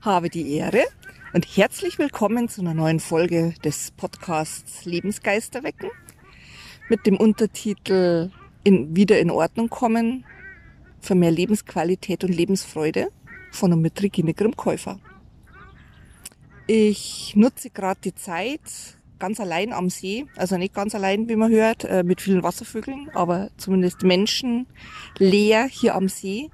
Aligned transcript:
habe 0.00 0.30
die 0.30 0.54
Ehre 0.54 0.84
und 1.32 1.44
herzlich 1.56 1.98
willkommen 1.98 2.48
zu 2.48 2.60
einer 2.60 2.72
neuen 2.72 3.00
Folge 3.00 3.54
des 3.64 3.90
Podcasts 3.90 4.84
Lebensgeister 4.84 5.64
wecken 5.64 5.90
mit 6.88 7.04
dem 7.04 7.16
Untertitel 7.16 8.30
in, 8.62 8.94
Wieder 8.94 9.18
in 9.18 9.28
Ordnung 9.28 9.68
kommen 9.68 10.24
für 11.00 11.16
mehr 11.16 11.32
Lebensqualität 11.32 12.22
und 12.22 12.32
Lebensfreude 12.32 13.08
von 13.50 13.72
und 13.72 13.82
mit 13.82 14.00
Regine 14.00 14.34
Grimm-Käufer. 14.34 15.00
Ich 16.68 17.34
nutze 17.34 17.70
gerade 17.70 18.00
die 18.04 18.14
Zeit 18.14 18.60
ganz 19.18 19.40
allein 19.40 19.72
am 19.72 19.90
See, 19.90 20.26
also 20.36 20.56
nicht 20.58 20.74
ganz 20.74 20.94
allein, 20.94 21.28
wie 21.28 21.34
man 21.34 21.50
hört, 21.50 21.82
äh, 21.84 22.04
mit 22.04 22.20
vielen 22.20 22.44
Wasservögeln, 22.44 23.10
aber 23.14 23.50
zumindest 23.56 24.04
Menschen 24.04 24.66
leer 25.18 25.66
hier 25.66 25.96
am 25.96 26.08
See 26.08 26.50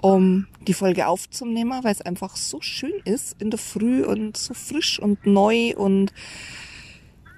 um 0.00 0.46
die 0.66 0.74
Folge 0.74 1.06
aufzunehmen, 1.06 1.82
weil 1.82 1.92
es 1.92 2.02
einfach 2.02 2.36
so 2.36 2.60
schön 2.60 2.94
ist 3.04 3.40
in 3.40 3.50
der 3.50 3.58
Früh 3.58 4.04
und 4.04 4.36
so 4.36 4.54
frisch 4.54 4.98
und 4.98 5.26
neu 5.26 5.74
und 5.76 6.12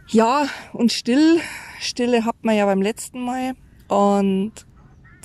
ja, 0.09 0.49
und 0.73 0.93
still. 0.93 1.41
Stille 1.81 2.25
hat 2.25 2.37
man 2.43 2.57
ja 2.57 2.65
beim 2.65 2.83
letzten 2.83 3.21
Mal. 3.21 3.55
Und 3.89 4.53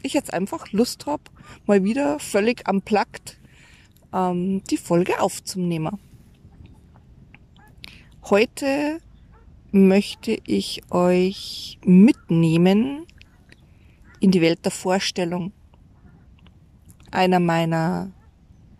ich 0.02 0.14
jetzt 0.14 0.34
einfach 0.34 0.72
Lust 0.72 1.06
hab, 1.06 1.32
mal 1.66 1.84
wieder 1.84 2.20
völlig 2.20 2.68
am 2.68 2.82
Plakt 2.82 3.40
ähm, 4.14 4.62
die 4.70 4.78
Folge 4.78 5.20
aufzunehmen. 5.20 6.00
Heute 8.30 9.00
möchte 9.72 10.38
ich 10.46 10.82
euch 10.92 11.80
mitnehmen 11.84 13.06
in 14.20 14.32
die 14.32 14.42
Welt 14.42 14.64
der 14.64 14.72
Vorstellung 14.72 15.52
einer 17.14 17.40
meiner 17.40 18.12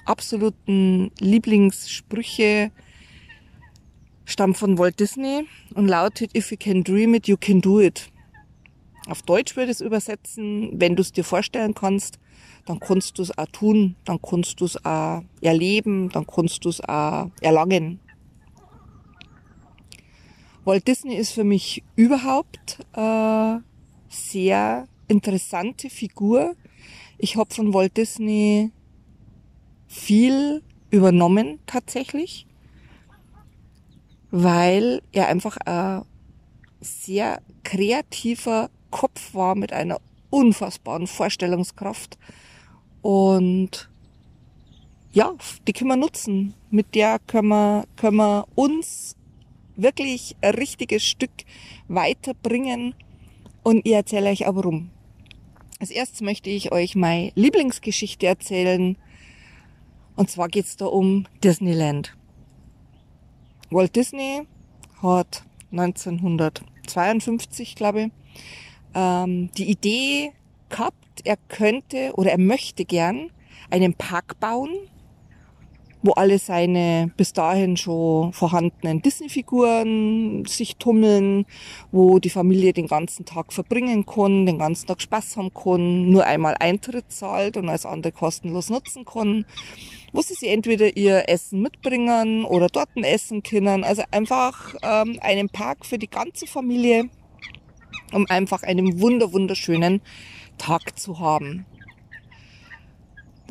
absoluten 0.06 1.12
Lieblingssprüche 1.20 2.72
stammt 4.26 4.58
von 4.58 4.78
Walt 4.78 5.00
Disney 5.00 5.48
und 5.76 5.88
lautet 5.88 6.36
If 6.36 6.52
you 6.52 6.58
can 6.58 6.84
dream 6.84 7.14
it, 7.14 7.28
you 7.28 7.38
can 7.38 7.62
do 7.62 7.80
it. 7.80 8.10
Auf 9.08 9.22
Deutsch 9.22 9.56
würde 9.56 9.72
es 9.72 9.82
übersetzen, 9.82 10.72
wenn 10.80 10.96
du 10.96 11.02
es 11.02 11.12
dir 11.12 11.24
vorstellen 11.24 11.74
kannst, 11.74 12.20
dann 12.66 12.80
kannst 12.80 13.18
du 13.18 13.22
es 13.22 13.38
auch 13.38 13.48
tun, 13.48 13.96
dann 14.06 14.20
kannst 14.22 14.62
du 14.62 14.66
es 14.66 14.84
auch 14.86 15.24
erleben, 15.42 16.10
dann 16.10 16.26
kannst 16.26 16.64
du 16.64 16.70
es 16.70 16.82
auch 16.82 17.30
erlangen. 17.42 18.00
Walt 20.64 20.88
Disney 20.88 21.16
ist 21.16 21.34
für 21.34 21.44
mich 21.44 21.84
überhaupt 21.98 22.80
äh, 22.94 23.58
sehr 24.08 24.88
interessante 25.10 25.90
Figur, 25.90 26.56
ich 27.24 27.38
habe 27.38 27.56
von 27.56 27.74
Walt 27.74 27.96
Disney 27.96 28.70
viel 29.88 30.62
übernommen 30.92 31.60
tatsächlich, 31.66 32.46
weil 34.30 35.02
er 35.14 35.30
einfach 35.30 35.56
ein 35.66 36.04
sehr 36.82 37.42
kreativer 37.64 38.70
Kopf 38.92 39.34
war 39.34 39.56
mit 39.56 39.72
einer 39.72 40.02
unfassbaren 40.32 41.08
Vorstellungskraft. 41.08 42.18
Und 43.02 43.90
ja, 45.14 45.34
die 45.66 45.72
können 45.72 45.92
wir 45.92 45.96
nutzen. 45.96 46.54
Mit 46.72 46.94
der 46.94 47.20
können 47.20 47.48
wir, 47.48 47.86
können 47.96 48.18
wir 48.18 48.48
uns 48.56 49.16
wirklich 49.78 50.36
ein 50.42 50.56
richtiges 50.56 51.04
Stück 51.04 51.32
weiterbringen. 51.88 52.96
Und 53.64 53.86
ich 53.86 53.94
erzähle 53.94 54.30
euch 54.30 54.46
auch 54.46 54.56
warum. 54.56 54.90
Als 55.84 55.92
erstes 55.92 56.22
möchte 56.22 56.50
ich 56.50 56.72
euch 56.72 56.96
meine 56.96 57.34
Lieblingsgeschichte 57.36 58.26
erzählen. 58.26 58.96
Und 60.16 60.32
zwar 60.32 60.48
geht 60.48 60.64
es 60.64 60.78
da 60.78 60.86
um 60.86 61.28
Disneyland. 61.44 62.16
Walt 63.70 63.94
Disney 63.94 64.44
hat 65.02 65.44
1952, 65.74 67.76
glaube 67.76 68.04
ich, 68.04 68.12
ähm, 68.96 69.52
die 69.58 69.70
Idee 69.70 70.32
gehabt, 70.70 70.96
er 71.26 71.36
könnte 71.50 72.14
oder 72.14 72.32
er 72.32 72.40
möchte 72.40 72.86
gern 72.86 73.30
einen 73.70 73.94
Park 73.94 74.40
bauen 74.40 74.70
wo 76.04 76.12
alle 76.12 76.38
seine 76.38 77.12
bis 77.16 77.32
dahin 77.32 77.78
schon 77.78 78.34
vorhandenen 78.34 79.02
Disney-Figuren 79.02 80.46
sich 80.46 80.76
tummeln, 80.76 81.46
wo 81.92 82.20
die 82.20 82.30
Familie 82.30 82.74
den 82.74 82.88
ganzen 82.88 83.26
Tag 83.26 83.54
verbringen 83.54 84.06
kann, 84.06 84.46
den 84.46 84.60
ganzen 84.60 84.88
Tag 84.88 85.02
Spaß 85.02 85.38
haben 85.38 85.54
kann, 85.54 86.10
nur 86.10 86.26
einmal 86.26 86.56
Eintritt 86.60 87.12
zahlt 87.12 87.56
und 87.56 87.70
als 87.70 87.86
andere 87.86 88.12
kostenlos 88.12 88.70
nutzen 88.70 89.06
kann, 89.06 89.46
wo 90.12 90.22
sie 90.22 90.34
sich 90.34 90.50
entweder 90.50 90.96
ihr 90.98 91.30
Essen 91.30 91.62
mitbringen 91.62 92.44
oder 92.44 92.68
dort 92.68 92.90
essen 92.98 93.42
können. 93.42 93.86
Also 93.86 94.04
einfach 94.12 94.76
ähm, 94.84 95.18
einen 95.22 95.48
Park 95.50 95.86
für 95.86 95.98
die 95.98 96.10
ganze 96.10 96.48
Familie, 96.48 97.10
um 98.12 98.26
einfach 98.30 98.64
einen 98.64 99.00
wunder 99.00 99.32
wunderschönen 99.32 100.02
Tag 100.58 101.00
zu 101.00 101.20
haben. 101.20 101.66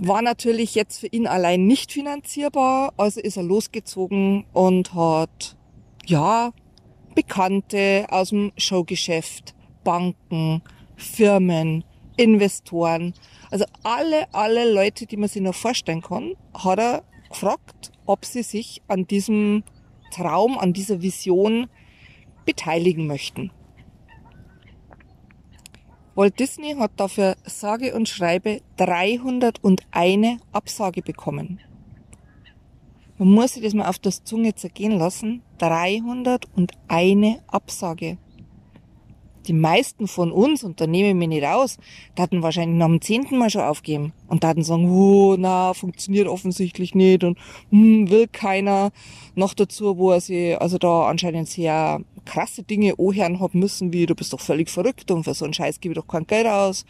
War 0.04 0.20
natürlich 0.20 0.74
jetzt 0.74 0.98
für 0.98 1.06
ihn 1.06 1.28
allein 1.28 1.64
nicht 1.68 1.92
finanzierbar, 1.92 2.92
also 2.96 3.20
ist 3.20 3.36
er 3.36 3.44
losgezogen 3.44 4.44
und 4.52 4.94
hat, 4.94 5.56
ja, 6.04 6.50
Bekannte 7.14 8.06
aus 8.08 8.30
dem 8.30 8.50
Showgeschäft, 8.56 9.54
Banken, 9.84 10.62
Firmen, 10.96 11.84
Investoren, 12.16 13.14
also 13.52 13.64
alle, 13.84 14.26
alle 14.34 14.72
Leute, 14.72 15.06
die 15.06 15.16
man 15.16 15.28
sich 15.28 15.40
noch 15.40 15.54
vorstellen 15.54 16.02
kann, 16.02 16.34
hat 16.52 16.80
er 16.80 17.04
gefragt, 17.28 17.92
ob 18.04 18.24
sie 18.24 18.42
sich 18.42 18.82
an 18.88 19.06
diesem 19.06 19.62
Traum, 20.10 20.58
an 20.58 20.72
dieser 20.72 21.00
Vision 21.00 21.68
beteiligen 22.44 23.06
möchten. 23.06 23.52
Walt 26.14 26.38
Disney 26.38 26.74
hat 26.74 26.92
dafür 26.96 27.36
sage 27.44 27.94
und 27.94 28.06
schreibe 28.06 28.60
301 28.76 30.40
Absage 30.52 31.00
bekommen. 31.00 31.58
Man 33.16 33.28
muss 33.28 33.54
sich 33.54 33.62
das 33.62 33.72
mal 33.72 33.88
auf 33.88 33.98
das 33.98 34.22
Zunge 34.22 34.54
zergehen 34.54 34.98
lassen. 34.98 35.42
301 35.58 37.38
Absage 37.46 38.18
die 39.46 39.52
meisten 39.52 40.06
von 40.06 40.30
uns, 40.32 40.64
und 40.64 40.80
da 40.80 40.86
nehme 40.86 41.10
ich 41.10 41.14
mich 41.14 41.28
nicht 41.28 41.46
aus, 41.46 41.78
hatten 42.18 42.42
wahrscheinlich 42.42 42.78
nach 42.78 42.86
dem 42.86 43.00
zehnten 43.00 43.38
Mal 43.38 43.50
schon 43.50 43.62
aufgeben 43.62 44.12
und 44.28 44.44
hatten 44.44 44.62
sagen, 44.62 44.90
oh, 44.90 45.36
na, 45.38 45.74
funktioniert 45.74 46.28
offensichtlich 46.28 46.94
nicht 46.94 47.24
und 47.24 47.38
hm, 47.70 48.10
will 48.10 48.28
keiner. 48.28 48.90
Noch 49.34 49.54
dazu, 49.54 49.96
wo 49.96 50.10
er 50.12 50.20
sich 50.20 50.60
also 50.60 50.78
da 50.78 51.08
anscheinend 51.08 51.48
sehr 51.48 52.00
krasse 52.24 52.62
Dinge 52.62 52.94
anhören 52.98 53.40
hat 53.40 53.54
müssen, 53.54 53.92
wie 53.92 54.06
du 54.06 54.14
bist 54.14 54.32
doch 54.32 54.40
völlig 54.40 54.70
verrückt 54.70 55.10
und 55.10 55.24
für 55.24 55.34
so 55.34 55.44
einen 55.44 55.54
Scheiß 55.54 55.80
gebe 55.80 55.92
ich 55.92 55.98
doch 55.98 56.06
kein 56.06 56.26
Geld 56.26 56.46
aus. 56.46 56.84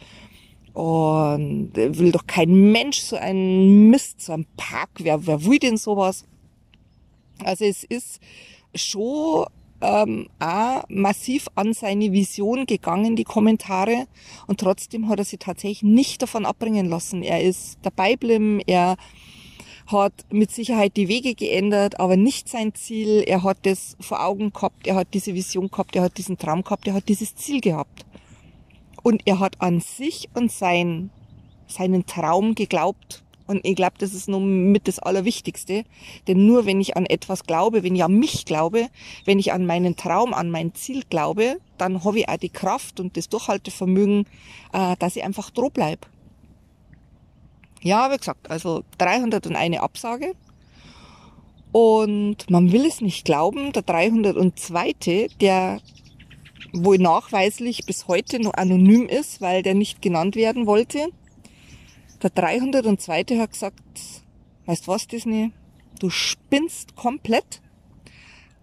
Und 0.73 1.71
will 1.75 2.11
doch 2.11 2.25
kein 2.25 2.71
Mensch 2.71 2.99
so 2.99 3.15
einen 3.15 3.89
Mist, 3.89 4.21
so 4.21 4.33
einen 4.33 4.47
Park, 4.57 4.89
wer, 4.99 5.25
wer 5.27 5.45
will 5.45 5.59
denn 5.59 5.77
sowas? 5.77 6.25
Also 7.43 7.65
es 7.65 7.83
ist 7.83 8.19
schon 8.73 9.45
ähm, 9.83 10.27
auch 10.39 10.83
massiv 10.87 11.47
an 11.55 11.73
seine 11.73 12.11
Vision 12.13 12.65
gegangen, 12.65 13.15
die 13.15 13.25
Kommentare. 13.25 14.07
Und 14.47 14.61
trotzdem 14.61 15.09
hat 15.09 15.19
er 15.19 15.25
sich 15.25 15.39
tatsächlich 15.39 15.83
nicht 15.83 16.21
davon 16.21 16.45
abbringen 16.45 16.87
lassen. 16.87 17.21
Er 17.21 17.41
ist 17.41 17.77
dabei 17.81 18.13
geblieben, 18.13 18.61
er 18.65 18.95
hat 19.87 20.13
mit 20.31 20.51
Sicherheit 20.51 20.95
die 20.95 21.09
Wege 21.09 21.35
geändert, 21.35 21.99
aber 21.99 22.15
nicht 22.15 22.47
sein 22.47 22.73
Ziel. 22.73 23.23
Er 23.27 23.43
hat 23.43 23.57
das 23.63 23.97
vor 23.99 24.25
Augen 24.25 24.53
gehabt, 24.53 24.87
er 24.87 24.95
hat 24.95 25.09
diese 25.13 25.33
Vision 25.33 25.69
gehabt, 25.69 25.95
er 25.97 26.03
hat 26.03 26.17
diesen 26.17 26.37
Traum 26.37 26.63
gehabt, 26.63 26.87
er 26.87 26.93
hat 26.93 27.09
dieses 27.09 27.35
Ziel 27.35 27.59
gehabt. 27.59 28.05
Und 29.03 29.23
er 29.25 29.39
hat 29.39 29.59
an 29.59 29.81
sich 29.81 30.29
und 30.33 30.49
sein, 30.49 31.09
seinen 31.67 32.05
Traum 32.05 32.55
geglaubt. 32.55 33.23
Und 33.47 33.65
ich 33.65 33.75
glaube, 33.75 33.95
das 33.97 34.13
ist 34.13 34.29
nur 34.29 34.39
mit 34.39 34.87
das 34.87 34.99
Allerwichtigste. 34.99 35.83
Denn 36.27 36.45
nur 36.45 36.65
wenn 36.65 36.79
ich 36.79 36.95
an 36.95 37.05
etwas 37.05 37.43
glaube, 37.43 37.83
wenn 37.83 37.95
ich 37.95 38.03
an 38.03 38.17
mich 38.17 38.45
glaube, 38.45 38.87
wenn 39.25 39.39
ich 39.39 39.51
an 39.51 39.65
meinen 39.65 39.95
Traum, 39.95 40.33
an 40.33 40.49
mein 40.49 40.73
Ziel 40.73 41.03
glaube, 41.09 41.57
dann 41.77 42.03
habe 42.03 42.19
ich 42.19 42.29
auch 42.29 42.37
die 42.37 42.49
Kraft 42.49 42.99
und 42.99 43.17
das 43.17 43.29
Durchhaltevermögen, 43.29 44.25
äh, 44.71 44.95
dass 44.97 45.15
ich 45.15 45.23
einfach 45.23 45.49
droh 45.49 45.69
bleib. 45.69 46.07
Ja, 47.81 48.11
wie 48.11 48.17
gesagt, 48.17 48.49
also 48.49 48.83
301 48.97 49.77
Absage. 49.79 50.33
Und 51.73 52.49
man 52.49 52.71
will 52.71 52.85
es 52.85 53.01
nicht 53.01 53.25
glauben, 53.25 53.73
der 53.73 53.81
302., 53.81 55.27
der 55.41 55.81
wohl 56.71 56.97
nachweislich 56.97 57.85
bis 57.85 58.07
heute 58.07 58.39
noch 58.39 58.53
anonym 58.53 59.07
ist, 59.07 59.41
weil 59.41 59.63
der 59.63 59.73
nicht 59.73 60.01
genannt 60.01 60.35
werden 60.35 60.65
wollte, 60.65 61.09
der 62.23 62.31
302. 62.31 63.37
hat 63.37 63.51
gesagt, 63.51 63.83
weißt 64.65 64.87
was, 64.87 65.07
Disney, 65.07 65.51
du 65.99 66.09
spinnst 66.09 66.95
komplett. 66.95 67.61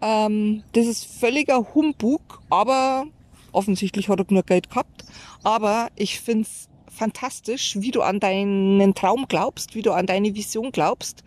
Ähm, 0.01 0.63
das 0.73 0.87
ist 0.87 1.05
völliger 1.05 1.75
Humbug, 1.75 2.43
aber 2.49 3.05
offensichtlich 3.53 4.09
hat 4.09 4.19
er 4.19 4.25
genug 4.25 4.47
Geld 4.47 4.71
gehabt. 4.71 5.05
Aber 5.43 5.89
ich 5.97 6.21
find's 6.21 6.69
fantastisch, 6.89 7.77
wie 7.79 7.91
du 7.91 8.03
an 8.03 8.21
deinen 8.21 8.95
Traum 8.95 9.27
glaubst, 9.29 9.75
wie 9.75 9.83
du 9.83 9.93
an 9.93 10.07
deine 10.07 10.35
Vision 10.35 10.73
glaubst. 10.73 11.23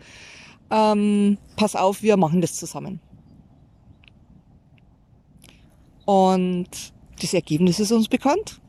Ähm, 0.70 1.38
pass 1.56 1.76
auf, 1.76 2.02
wir 2.02 2.16
machen 2.16 2.40
das 2.40 2.54
zusammen. 2.54 3.00
Und 6.04 6.68
das 7.20 7.32
Ergebnis 7.32 7.80
ist 7.80 7.92
uns 7.92 8.08
bekannt. 8.08 8.60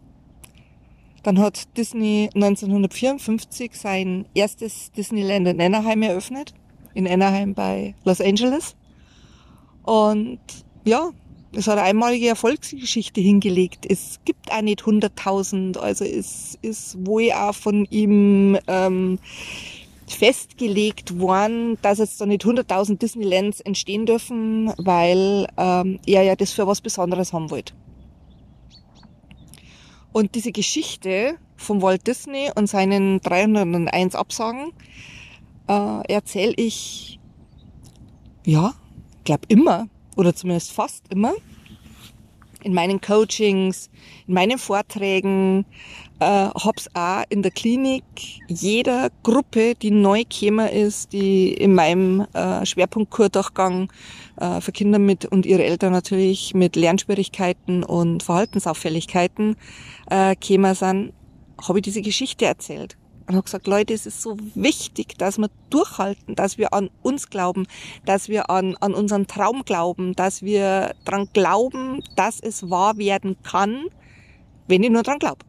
Dann 1.25 1.39
hat 1.39 1.75
Disney 1.75 2.29
1954 2.35 3.71
sein 3.73 4.27
erstes 4.35 4.91
Disneyland 4.91 5.47
in 5.47 5.59
Anaheim 5.59 6.03
eröffnet. 6.03 6.53
In 6.93 7.07
Anaheim 7.07 7.55
bei 7.55 7.95
Los 8.03 8.21
Angeles. 8.21 8.75
Und 9.81 10.37
ja, 10.85 11.09
es 11.51 11.65
hat 11.65 11.79
eine 11.79 11.87
einmalige 11.87 12.27
Erfolgsgeschichte 12.27 13.21
hingelegt. 13.21 13.87
Es 13.89 14.19
gibt 14.23 14.51
auch 14.51 14.61
nicht 14.61 14.83
100.000, 14.83 15.79
also 15.79 16.05
es 16.05 16.59
ist 16.61 17.03
wohl 17.07 17.31
auch 17.31 17.55
von 17.55 17.85
ihm 17.89 18.59
ähm, 18.67 19.17
festgelegt 20.05 21.19
worden, 21.19 21.79
dass 21.81 21.97
jetzt 21.97 22.21
da 22.21 22.27
nicht 22.27 22.45
100.000 22.45 22.99
Disneylands 22.99 23.61
entstehen 23.61 24.05
dürfen, 24.05 24.71
weil 24.77 25.47
ähm, 25.57 25.99
er 26.05 26.21
ja 26.21 26.35
das 26.35 26.51
für 26.51 26.67
was 26.67 26.81
Besonderes 26.81 27.33
haben 27.33 27.49
wollte. 27.49 27.73
Und 30.15 30.33
diese 30.33 30.53
Geschichte 30.53 31.37
von 31.57 31.81
Walt 31.81 32.07
Disney 32.07 32.49
und 32.55 32.67
seinen 32.67 33.19
301 33.19 34.15
Absagen 34.15 34.71
äh, 35.67 36.07
erzähle 36.07 36.53
ich, 36.55 37.19
ja, 38.45 38.75
glaube 39.25 39.43
immer 39.49 39.89
oder 40.15 40.33
zumindest 40.33 40.71
fast 40.71 41.03
immer 41.09 41.33
in 42.65 42.73
meinen 42.73 42.99
Coachings, 42.99 43.89
in 44.27 44.33
meinen 44.33 44.57
Vorträgen, 44.57 45.65
äh, 46.19 46.25
hab's 46.25 46.89
auch 46.95 47.23
in 47.29 47.43
der 47.43 47.51
Klinik 47.51 48.03
jeder 48.47 49.09
Gruppe, 49.21 49.75
die 49.75 49.91
neu 49.91 50.23
gekommen 50.23 50.67
ist, 50.67 51.13
die 51.13 51.53
in 51.53 51.75
meinem 51.75 52.25
äh, 52.33 52.65
Schwerpunktkurtdurchgang 52.65 53.91
äh, 54.37 54.61
für 54.61 54.71
Kinder 54.71 54.97
mit 54.97 55.25
und 55.25 55.45
ihre 55.45 55.63
Eltern 55.63 55.93
natürlich 55.93 56.55
mit 56.55 56.75
Lernschwierigkeiten 56.75 57.83
und 57.83 58.23
Verhaltensauffälligkeiten 58.23 59.55
äh, 60.09 60.35
gekommen 60.35 60.73
sind, 60.73 61.13
habe 61.61 61.79
ich 61.79 61.83
diese 61.83 62.01
Geschichte 62.01 62.45
erzählt. 62.45 62.97
Und 63.27 63.35
habe 63.35 63.43
gesagt, 63.43 63.65
Leute, 63.65 63.93
es 63.93 64.05
ist 64.05 64.21
so 64.21 64.37
wichtig, 64.53 65.17
dass 65.17 65.39
wir 65.39 65.49
durchhalten, 65.71 66.35
dass 66.35 66.59
wir 66.59 66.73
an 66.73 66.91
uns 67.01 67.29
glauben, 67.29 67.65
dass 68.05 68.29
wir 68.29 68.51
an, 68.51 68.75
an 68.77 68.93
unseren 68.93 69.25
Traum 69.25 69.63
glauben, 69.65 70.13
dass 70.15 70.43
wir 70.43 70.93
dran 71.05 71.29
glauben, 71.33 72.03
dass 72.15 72.39
es 72.39 72.69
wahr 72.69 72.97
werden 72.97 73.35
kann, 73.41 73.85
wenn 74.67 74.83
ich 74.83 74.91
nur 74.91 75.01
dran 75.01 75.17
glaube. 75.17 75.39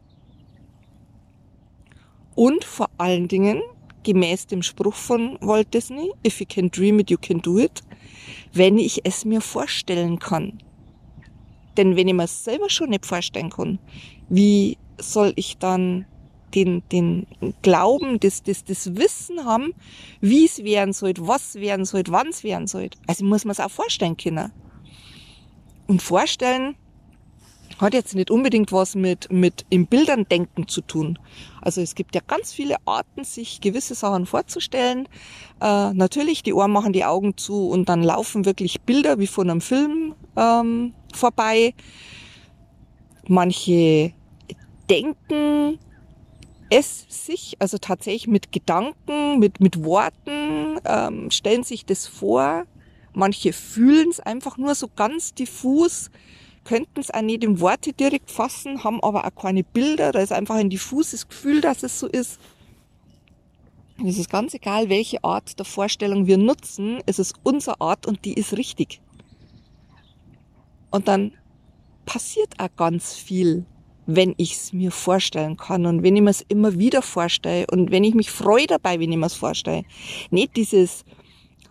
Und 2.33 2.63
vor 2.63 2.89
allen 2.97 3.27
Dingen, 3.27 3.61
gemäß 4.03 4.47
dem 4.47 4.63
Spruch 4.63 4.95
von 4.95 5.37
Walt 5.41 5.73
Disney, 5.73 6.11
if 6.25 6.39
you 6.39 6.47
can 6.47 6.69
dream 6.69 6.99
it, 6.99 7.11
you 7.11 7.17
can 7.17 7.41
do 7.41 7.59
it, 7.59 7.81
wenn 8.53 8.79
ich 8.79 9.01
es 9.05 9.23
mir 9.23 9.41
vorstellen 9.41 10.17
kann. 10.17 10.59
Denn 11.77 11.95
wenn 11.95 12.07
ich 12.07 12.13
mir 12.13 12.27
selber 12.27 12.69
schon 12.69 12.89
nicht 12.89 13.05
vorstellen 13.05 13.51
kann, 13.51 13.77
wie 14.29 14.77
soll 14.99 15.33
ich 15.35 15.57
dann 15.57 16.05
den, 16.55 16.83
den 16.91 17.27
Glauben, 17.61 18.19
das, 18.19 18.43
das, 18.43 18.63
das 18.63 18.95
Wissen 18.95 19.45
haben, 19.45 19.73
wie 20.21 20.45
es 20.45 20.63
werden 20.63 20.93
soll, 20.93 21.13
was 21.17 21.55
werden 21.55 21.85
soll, 21.85 22.03
wann 22.07 22.27
es 22.27 22.43
werden 22.43 22.67
soll. 22.67 22.89
Also 23.05 23.25
muss 23.25 23.45
man 23.45 23.51
es 23.51 23.59
auch 23.59 23.71
vorstellen 23.71 24.17
können. 24.17 24.51
Und 25.87 26.01
vorstellen 26.01 26.75
hat 27.79 27.93
jetzt 27.93 28.15
nicht 28.15 28.31
unbedingt 28.31 28.71
was 28.71 28.95
mit, 28.95 29.31
mit 29.31 29.65
im 29.69 29.85
Bildern 29.85 30.27
denken 30.27 30.67
zu 30.67 30.81
tun. 30.81 31.19
Also 31.61 31.81
es 31.81 31.95
gibt 31.95 32.15
ja 32.15 32.21
ganz 32.25 32.51
viele 32.51 32.77
Arten, 32.85 33.23
sich 33.23 33.61
gewisse 33.61 33.93
Sachen 33.93 34.25
vorzustellen. 34.25 35.07
Äh, 35.61 35.93
natürlich, 35.93 36.43
die 36.43 36.53
Ohren 36.53 36.71
machen 36.71 36.93
die 36.93 37.05
Augen 37.05 37.37
zu 37.37 37.69
und 37.69 37.89
dann 37.89 38.01
laufen 38.01 38.45
wirklich 38.45 38.81
Bilder 38.81 39.19
wie 39.19 39.27
von 39.27 39.49
einem 39.49 39.61
Film 39.61 40.15
ähm, 40.35 40.93
vorbei. 41.13 41.73
Manche 43.27 44.13
denken 44.89 45.77
es 46.69 47.05
sich, 47.09 47.55
also 47.59 47.77
tatsächlich 47.77 48.27
mit 48.27 48.51
Gedanken, 48.51 49.39
mit, 49.39 49.59
mit 49.59 49.83
Worten, 49.83 50.79
ähm, 50.85 51.31
stellen 51.31 51.63
sich 51.63 51.85
das 51.85 52.07
vor. 52.07 52.65
Manche 53.13 53.53
fühlen 53.53 54.09
es 54.09 54.19
einfach 54.19 54.57
nur 54.57 54.75
so 54.75 54.87
ganz 54.95 55.33
diffus, 55.33 56.11
könnten 56.65 56.99
es 56.99 57.11
auch 57.11 57.21
nicht 57.21 57.43
in 57.43 57.59
Worte 57.59 57.93
direkt 57.93 58.29
fassen, 58.29 58.83
haben 58.83 59.01
aber 59.01 59.25
auch 59.25 59.35
keine 59.35 59.63
Bilder. 59.63 60.11
Da 60.11 60.19
ist 60.19 60.33
einfach 60.33 60.55
ein 60.55 60.69
diffuses 60.69 61.27
Gefühl, 61.27 61.61
dass 61.61 61.83
es 61.83 61.99
so 61.99 62.07
ist. 62.07 62.39
Und 63.97 64.07
es 64.07 64.19
ist 64.19 64.29
ganz 64.29 64.53
egal, 64.53 64.89
welche 64.89 65.23
Art 65.23 65.57
der 65.57 65.65
Vorstellung 65.65 66.27
wir 66.27 66.37
nutzen. 66.37 66.99
Es 67.05 67.17
ist 67.17 67.35
unsere 67.43 67.81
Art 67.81 68.05
und 68.05 68.25
die 68.25 68.33
ist 68.33 68.55
richtig. 68.55 69.01
Und 70.91 71.07
dann 71.07 71.31
passiert 72.05 72.59
auch 72.59 72.75
ganz 72.75 73.13
viel 73.15 73.65
wenn 74.07 74.33
ich 74.37 74.53
es 74.53 74.73
mir 74.73 74.91
vorstellen 74.91 75.57
kann 75.57 75.85
und 75.85 76.01
wenn 76.01 76.15
ich 76.15 76.21
mir 76.21 76.29
es 76.29 76.45
immer 76.47 76.79
wieder 76.79 77.01
vorstelle 77.01 77.67
und 77.69 77.91
wenn 77.91 78.03
ich 78.03 78.15
mich 78.15 78.31
freue 78.31 78.65
dabei, 78.65 78.99
wenn 78.99 79.11
ich 79.11 79.17
mir 79.17 79.25
es 79.25 79.33
vorstelle. 79.33 79.83
Nicht 80.31 80.55
dieses 80.55 81.03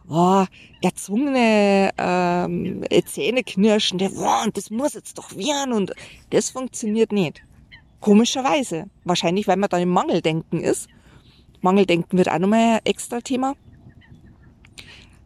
oh, 0.08 0.44
erzwungene 0.82 1.90
ähm, 1.96 2.84
Zähneknirschen, 3.06 4.00
oh, 4.16 4.44
und 4.44 4.56
das 4.56 4.70
muss 4.70 4.94
jetzt 4.94 5.16
doch 5.18 5.34
werden 5.34 5.72
und 5.72 5.92
das 6.30 6.50
funktioniert 6.50 7.10
nicht. 7.10 7.42
Komischerweise. 8.00 8.84
Wahrscheinlich, 9.04 9.48
weil 9.48 9.56
man 9.56 9.70
dann 9.70 9.80
im 9.80 9.88
Mangeldenken 9.88 10.60
ist. 10.60 10.88
Mangeldenken 11.62 12.18
wird 12.18 12.30
auch 12.30 12.38
nochmal 12.38 12.76
ein 12.76 12.80
extra 12.84 13.20
Thema. 13.20 13.54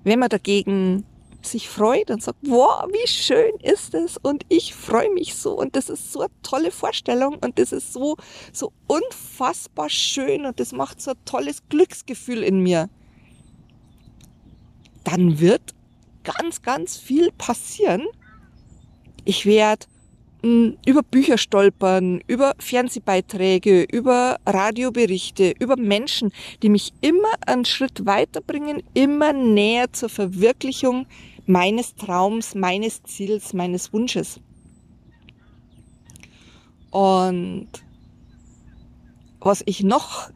Wenn 0.05 0.21
man 0.21 0.29
dagegen 0.29 1.05
sich 1.47 1.69
freut 1.69 2.11
und 2.11 2.23
sagt, 2.23 2.39
wow, 2.43 2.85
wie 2.93 3.09
schön 3.09 3.53
ist 3.63 3.95
es 3.95 4.17
und 4.17 4.45
ich 4.49 4.75
freue 4.75 5.11
mich 5.11 5.35
so 5.35 5.53
und 5.59 5.77
das 5.77 5.89
ist 5.89 6.13
so 6.13 6.21
eine 6.21 6.31
tolle 6.43 6.71
Vorstellung 6.71 7.37
und 7.41 7.59
das 7.59 7.73
ist 7.73 7.93
so, 7.93 8.17
so 8.53 8.73
unfassbar 8.87 9.89
schön 9.89 10.47
und 10.47 10.61
das 10.61 10.73
macht 10.73 11.01
so 11.01 11.13
ein 11.13 11.25
tolles 11.25 11.63
Glücksgefühl 11.69 12.43
in 12.43 12.61
mir. 12.61 12.89
Dann 15.05 15.41
wird 15.41 15.75
ganz, 16.25 16.63
ganz 16.63 16.97
viel 16.97 17.33
passieren. 17.33 18.07
Ich 19.25 19.47
werde 19.47 19.87
hm, 20.43 20.77
über 20.87 21.03
Bücher 21.03 21.37
stolpern, 21.37 22.23
über 22.27 22.55
Fernsehbeiträge, 22.59 23.83
über 23.83 24.39
Radioberichte, 24.47 25.55
über 25.59 25.77
Menschen, 25.77 26.33
die 26.63 26.71
mich 26.71 26.93
immer 27.01 27.29
einen 27.47 27.65
Schritt 27.65 28.07
weiterbringen, 28.07 28.83
immer 28.95 29.33
näher 29.33 29.93
zur 29.93 30.09
Verwirklichung 30.09 31.07
meines 31.51 31.97
Traums, 31.97 32.55
meines 32.55 33.03
Ziels, 33.03 33.53
meines 33.53 33.93
Wunsches. 33.93 34.41
Und 36.91 37.69
was 39.41 39.63
ich 39.67 39.83
noch 39.83 40.31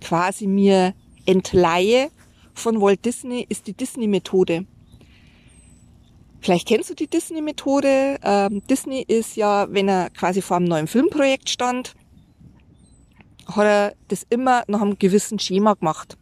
quasi 0.00 0.46
mir 0.46 0.94
entleihe 1.26 2.10
von 2.54 2.80
Walt 2.80 3.04
Disney, 3.04 3.46
ist 3.48 3.66
die 3.66 3.72
Disney-Methode. 3.72 4.66
Vielleicht 6.40 6.68
kennst 6.68 6.90
du 6.90 6.94
die 6.94 7.06
Disney-Methode. 7.06 8.18
Ähm, 8.22 8.62
Disney 8.68 9.04
ist 9.06 9.36
ja, 9.36 9.66
wenn 9.70 9.88
er 9.88 10.10
quasi 10.10 10.42
vor 10.42 10.56
einem 10.56 10.66
neuen 10.66 10.86
Filmprojekt 10.86 11.48
stand, 11.48 11.94
hat 13.46 13.64
er 13.64 13.94
das 14.08 14.26
immer 14.28 14.64
nach 14.66 14.80
einem 14.80 14.98
gewissen 14.98 15.38
Schema 15.38 15.74
gemacht. 15.74 16.16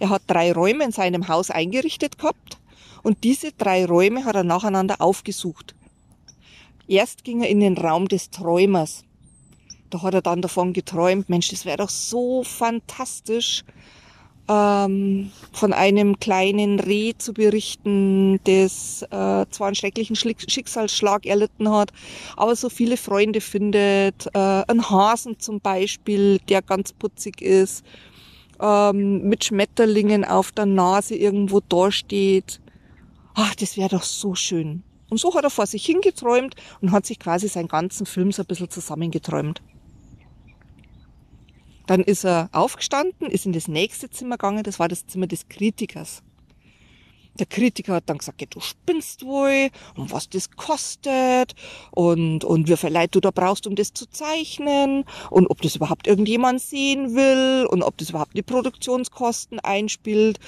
Er 0.00 0.08
hat 0.08 0.22
drei 0.26 0.52
Räume 0.52 0.84
in 0.84 0.92
seinem 0.92 1.28
Haus 1.28 1.50
eingerichtet 1.50 2.18
gehabt 2.18 2.58
und 3.02 3.22
diese 3.22 3.52
drei 3.52 3.84
Räume 3.84 4.24
hat 4.24 4.34
er 4.34 4.44
nacheinander 4.44 5.00
aufgesucht. 5.00 5.74
Erst 6.88 7.22
ging 7.22 7.42
er 7.42 7.50
in 7.50 7.60
den 7.60 7.76
Raum 7.76 8.08
des 8.08 8.30
Träumers. 8.30 9.04
Da 9.90 10.02
hat 10.02 10.14
er 10.14 10.22
dann 10.22 10.40
davon 10.40 10.72
geträumt, 10.72 11.28
Mensch, 11.28 11.50
das 11.50 11.64
wäre 11.64 11.76
doch 11.76 11.90
so 11.90 12.42
fantastisch, 12.44 13.62
ähm, 14.48 15.30
von 15.52 15.72
einem 15.72 16.18
kleinen 16.18 16.80
Reh 16.80 17.12
zu 17.16 17.34
berichten, 17.34 18.40
das 18.44 19.02
äh, 19.02 19.46
zwar 19.50 19.66
einen 19.66 19.76
schrecklichen 19.76 20.16
Schicksalsschlag 20.16 21.26
erlitten 21.26 21.70
hat, 21.70 21.92
aber 22.36 22.56
so 22.56 22.68
viele 22.68 22.96
Freunde 22.96 23.40
findet, 23.40 24.26
äh, 24.32 24.62
ein 24.66 24.90
Hasen 24.90 25.38
zum 25.38 25.60
Beispiel, 25.60 26.38
der 26.48 26.62
ganz 26.62 26.92
putzig 26.92 27.42
ist, 27.42 27.84
ähm, 28.60 29.28
mit 29.28 29.44
Schmetterlingen 29.44 30.24
auf 30.24 30.52
der 30.52 30.66
Nase 30.66 31.14
irgendwo 31.14 31.60
dasteht. 31.60 32.60
Ach, 33.34 33.54
das 33.54 33.76
wäre 33.76 33.88
doch 33.88 34.02
so 34.02 34.34
schön. 34.34 34.82
Und 35.08 35.18
so 35.18 35.34
hat 35.34 35.44
er 35.44 35.50
vor 35.50 35.66
sich 35.66 35.84
hingeträumt 35.84 36.54
und 36.80 36.92
hat 36.92 37.06
sich 37.06 37.18
quasi 37.18 37.48
seinen 37.48 37.68
ganzen 37.68 38.06
Film 38.06 38.32
so 38.32 38.42
ein 38.42 38.46
bisschen 38.46 38.70
zusammengeträumt. 38.70 39.60
Dann 41.86 42.02
ist 42.02 42.24
er 42.24 42.48
aufgestanden, 42.52 43.28
ist 43.28 43.46
in 43.46 43.52
das 43.52 43.66
nächste 43.66 44.08
Zimmer 44.10 44.36
gegangen, 44.36 44.62
das 44.62 44.78
war 44.78 44.86
das 44.86 45.06
Zimmer 45.06 45.26
des 45.26 45.48
Kritikers. 45.48 46.22
Der 47.40 47.46
Kritiker 47.46 47.94
hat 47.94 48.04
dann 48.06 48.18
gesagt, 48.18 48.40
ja, 48.40 48.46
du 48.48 48.60
spinnst 48.60 49.24
wohl 49.24 49.70
und 49.96 50.12
was 50.12 50.28
das 50.28 50.50
kostet 50.50 51.54
und, 51.90 52.44
und 52.44 52.68
wie 52.68 52.76
viel 52.76 52.92
Leute 52.92 53.08
du 53.12 53.20
da 53.20 53.30
brauchst, 53.30 53.66
um 53.66 53.74
das 53.74 53.92
zu 53.92 54.08
zeichnen 54.08 55.04
und 55.30 55.46
ob 55.48 55.62
das 55.62 55.76
überhaupt 55.76 56.06
irgendjemand 56.06 56.60
sehen 56.60 57.14
will 57.14 57.66
und 57.66 57.82
ob 57.82 57.96
das 57.98 58.10
überhaupt 58.10 58.36
die 58.36 58.42
Produktionskosten 58.42 59.58
einspielt 59.60 60.38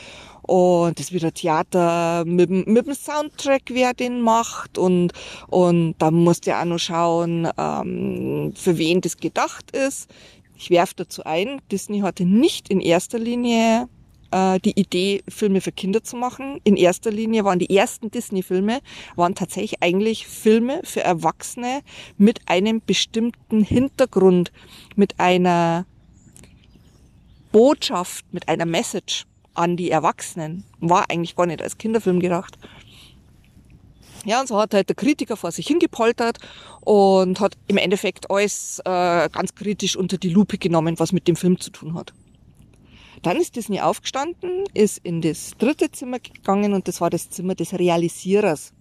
und 0.43 0.99
das 0.99 1.13
wieder 1.13 1.33
Theater 1.33 2.25
mit, 2.27 2.51
mit 2.51 2.87
dem 2.87 2.95
Soundtrack, 2.95 3.63
wer 3.69 3.95
den 3.95 4.21
macht 4.21 4.77
und, 4.77 5.13
und 5.49 5.95
da 5.99 6.11
musst 6.11 6.47
du 6.47 6.57
auch 6.57 6.65
noch 6.65 6.79
schauen, 6.79 7.49
ähm, 7.57 8.53
für 8.55 8.77
wen 8.79 9.01
das 9.01 9.17
gedacht 9.17 9.75
ist. 9.75 10.11
Ich 10.57 10.71
werfe 10.71 10.95
dazu 10.97 11.25
ein, 11.25 11.61
Disney 11.71 12.01
hatte 12.01 12.25
nicht 12.25 12.69
in 12.69 12.81
erster 12.81 13.19
Linie 13.19 13.89
äh, 14.33 14.59
die 14.61 14.79
Idee, 14.79 15.23
Filme 15.29 15.61
für 15.61 15.73
Kinder 15.73 16.03
zu 16.03 16.17
machen. 16.17 16.61
In 16.65 16.77
erster 16.77 17.11
Linie 17.11 17.45
waren 17.45 17.59
die 17.59 17.75
ersten 17.75 18.11
Disney-Filme, 18.11 18.81
waren 19.15 19.35
tatsächlich 19.35 19.83
eigentlich 19.83 20.27
Filme 20.27 20.81
für 20.85 21.03
Erwachsene 21.03 21.83
mit 22.19 22.41
einem 22.47 22.81
bestimmten 22.85 23.63
Hintergrund, 23.63 24.53
mit 24.97 25.21
einer 25.21 25.87
Botschaft, 27.53 28.25
mit 28.33 28.49
einer 28.49 28.67
Message 28.67 29.27
an 29.55 29.77
die 29.77 29.91
Erwachsenen. 29.91 30.65
War 30.81 31.11
eigentlich 31.11 31.37
gar 31.37 31.47
nicht 31.47 31.63
als 31.63 31.79
Kinderfilm 31.79 32.21
gedacht. 32.21 32.59
Ja, 34.25 34.41
und 34.41 34.47
so 34.47 34.59
hat 34.59 34.73
halt 34.73 34.89
der 34.89 34.97
Kritiker 34.97 35.37
vor 35.37 35.51
sich 35.51 35.67
hingepoltert 35.67 36.39
und 36.81 37.41
hat 37.41 37.57
im 37.67 37.77
Endeffekt 37.77 38.31
alles 38.31 38.81
äh, 38.85 39.29
ganz 39.29 39.55
kritisch 39.55 39.97
unter 39.97 40.17
die 40.17 40.31
Lupe 40.31 40.59
genommen, 40.59 40.99
was 40.99 41.13
mit 41.13 41.27
dem 41.27 41.37
Film 41.37 41.59
zu 41.59 41.71
tun 41.71 41.95
hat. 41.95 42.13
Dann 43.23 43.37
ist 43.37 43.57
Disney 43.57 43.81
aufgestanden, 43.81 44.65
ist 44.75 44.99
in 45.05 45.23
das 45.23 45.53
dritte 45.59 45.91
Zimmer 45.91 46.19
gegangen 46.19 46.75
und 46.75 46.89
das 46.89 47.01
war 47.01 47.11
das 47.11 47.31
Zimmer 47.31 47.55
des 47.55 47.73
Realisierers. 47.73 48.73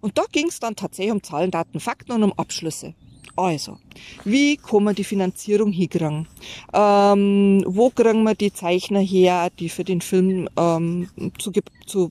Und 0.00 0.16
da 0.16 0.24
ging 0.30 0.46
es 0.48 0.60
dann 0.60 0.76
tatsächlich 0.76 1.12
um 1.12 1.22
Zahlen, 1.22 1.50
Daten, 1.50 1.80
Fakten 1.80 2.12
und 2.12 2.22
um 2.22 2.32
Abschlüsse. 2.32 2.94
Also, 3.36 3.78
wie 4.24 4.56
kann 4.56 4.84
man 4.84 4.94
die 4.94 5.04
Finanzierung 5.04 5.70
hinkriegen? 5.70 6.26
Ähm, 6.72 7.62
wo 7.66 7.90
kriegen 7.90 8.24
wir 8.24 8.34
die 8.34 8.52
Zeichner 8.52 9.00
her, 9.00 9.50
die 9.58 9.68
für 9.68 9.84
den 9.84 10.00
Film 10.00 10.48
ähm, 10.56 11.08
zu, 11.38 11.52
zu, 11.86 12.10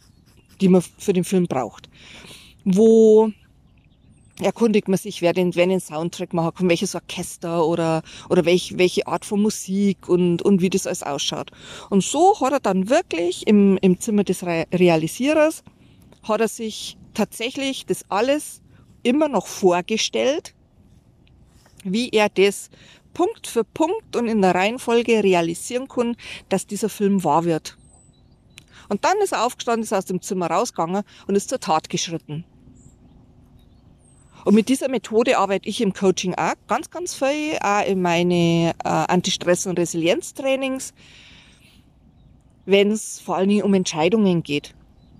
die 0.61 0.69
man 0.69 0.81
für 0.81 1.13
den 1.13 1.25
Film 1.25 1.47
braucht? 1.47 1.89
Wo 2.63 3.31
erkundigt 4.39 4.87
man 4.87 4.97
sich, 4.97 5.21
wer 5.21 5.33
den, 5.33 5.55
wer 5.55 5.67
den 5.67 5.79
Soundtrack 5.79 6.33
macht, 6.33 6.57
von 6.57 6.69
welches 6.69 6.95
Orchester 6.95 7.65
oder, 7.65 8.03
oder 8.29 8.45
welch, 8.45 8.77
welche 8.77 9.07
Art 9.07 9.25
von 9.25 9.41
Musik 9.41 10.07
und, 10.07 10.41
und 10.41 10.61
wie 10.61 10.69
das 10.69 10.85
alles 10.85 11.03
ausschaut. 11.03 11.51
Und 11.89 12.03
so 12.03 12.39
hat 12.39 12.53
er 12.53 12.59
dann 12.59 12.89
wirklich 12.89 13.47
im, 13.47 13.77
im 13.81 13.99
Zimmer 13.99 14.23
des 14.23 14.45
Realisierers, 14.45 15.63
hat 16.23 16.41
er 16.41 16.47
sich 16.47 16.97
tatsächlich 17.13 17.85
das 17.85 18.03
alles 18.09 18.61
immer 19.03 19.27
noch 19.27 19.47
vorgestellt, 19.47 20.53
wie 21.83 22.09
er 22.09 22.29
das 22.29 22.69
Punkt 23.13 23.47
für 23.47 23.63
Punkt 23.63 24.15
und 24.15 24.27
in 24.27 24.41
der 24.41 24.53
Reihenfolge 24.53 25.23
realisieren 25.23 25.87
kann, 25.87 26.15
dass 26.49 26.67
dieser 26.67 26.89
Film 26.89 27.23
wahr 27.23 27.45
wird. 27.45 27.77
Und 28.89 29.03
dann 29.03 29.17
ist 29.23 29.31
er 29.31 29.45
aufgestanden, 29.45 29.83
ist 29.83 29.93
aus 29.93 30.05
dem 30.05 30.21
Zimmer 30.21 30.51
rausgegangen 30.51 31.03
und 31.27 31.35
ist 31.35 31.49
zur 31.49 31.59
Tat 31.59 31.89
geschritten. 31.89 32.45
Und 34.45 34.55
mit 34.55 34.69
dieser 34.69 34.89
Methode 34.89 35.37
arbeite 35.37 35.67
ich 35.67 35.81
im 35.81 35.93
Coaching 35.93 36.33
auch 36.35 36.53
ganz, 36.67 36.89
ganz 36.89 37.15
viel, 37.15 37.57
auch 37.61 37.85
in 37.85 38.01
meine 38.01 38.73
äh, 38.83 38.87
Anti-Stress- 38.87 39.67
und 39.67 39.77
Resilienztrainings, 39.77 40.93
wenn 42.65 42.91
es 42.91 43.19
vor 43.19 43.35
allen 43.35 43.49
Dingen 43.49 43.63
um 43.63 43.73
Entscheidungen 43.73 44.43
geht 44.43 44.73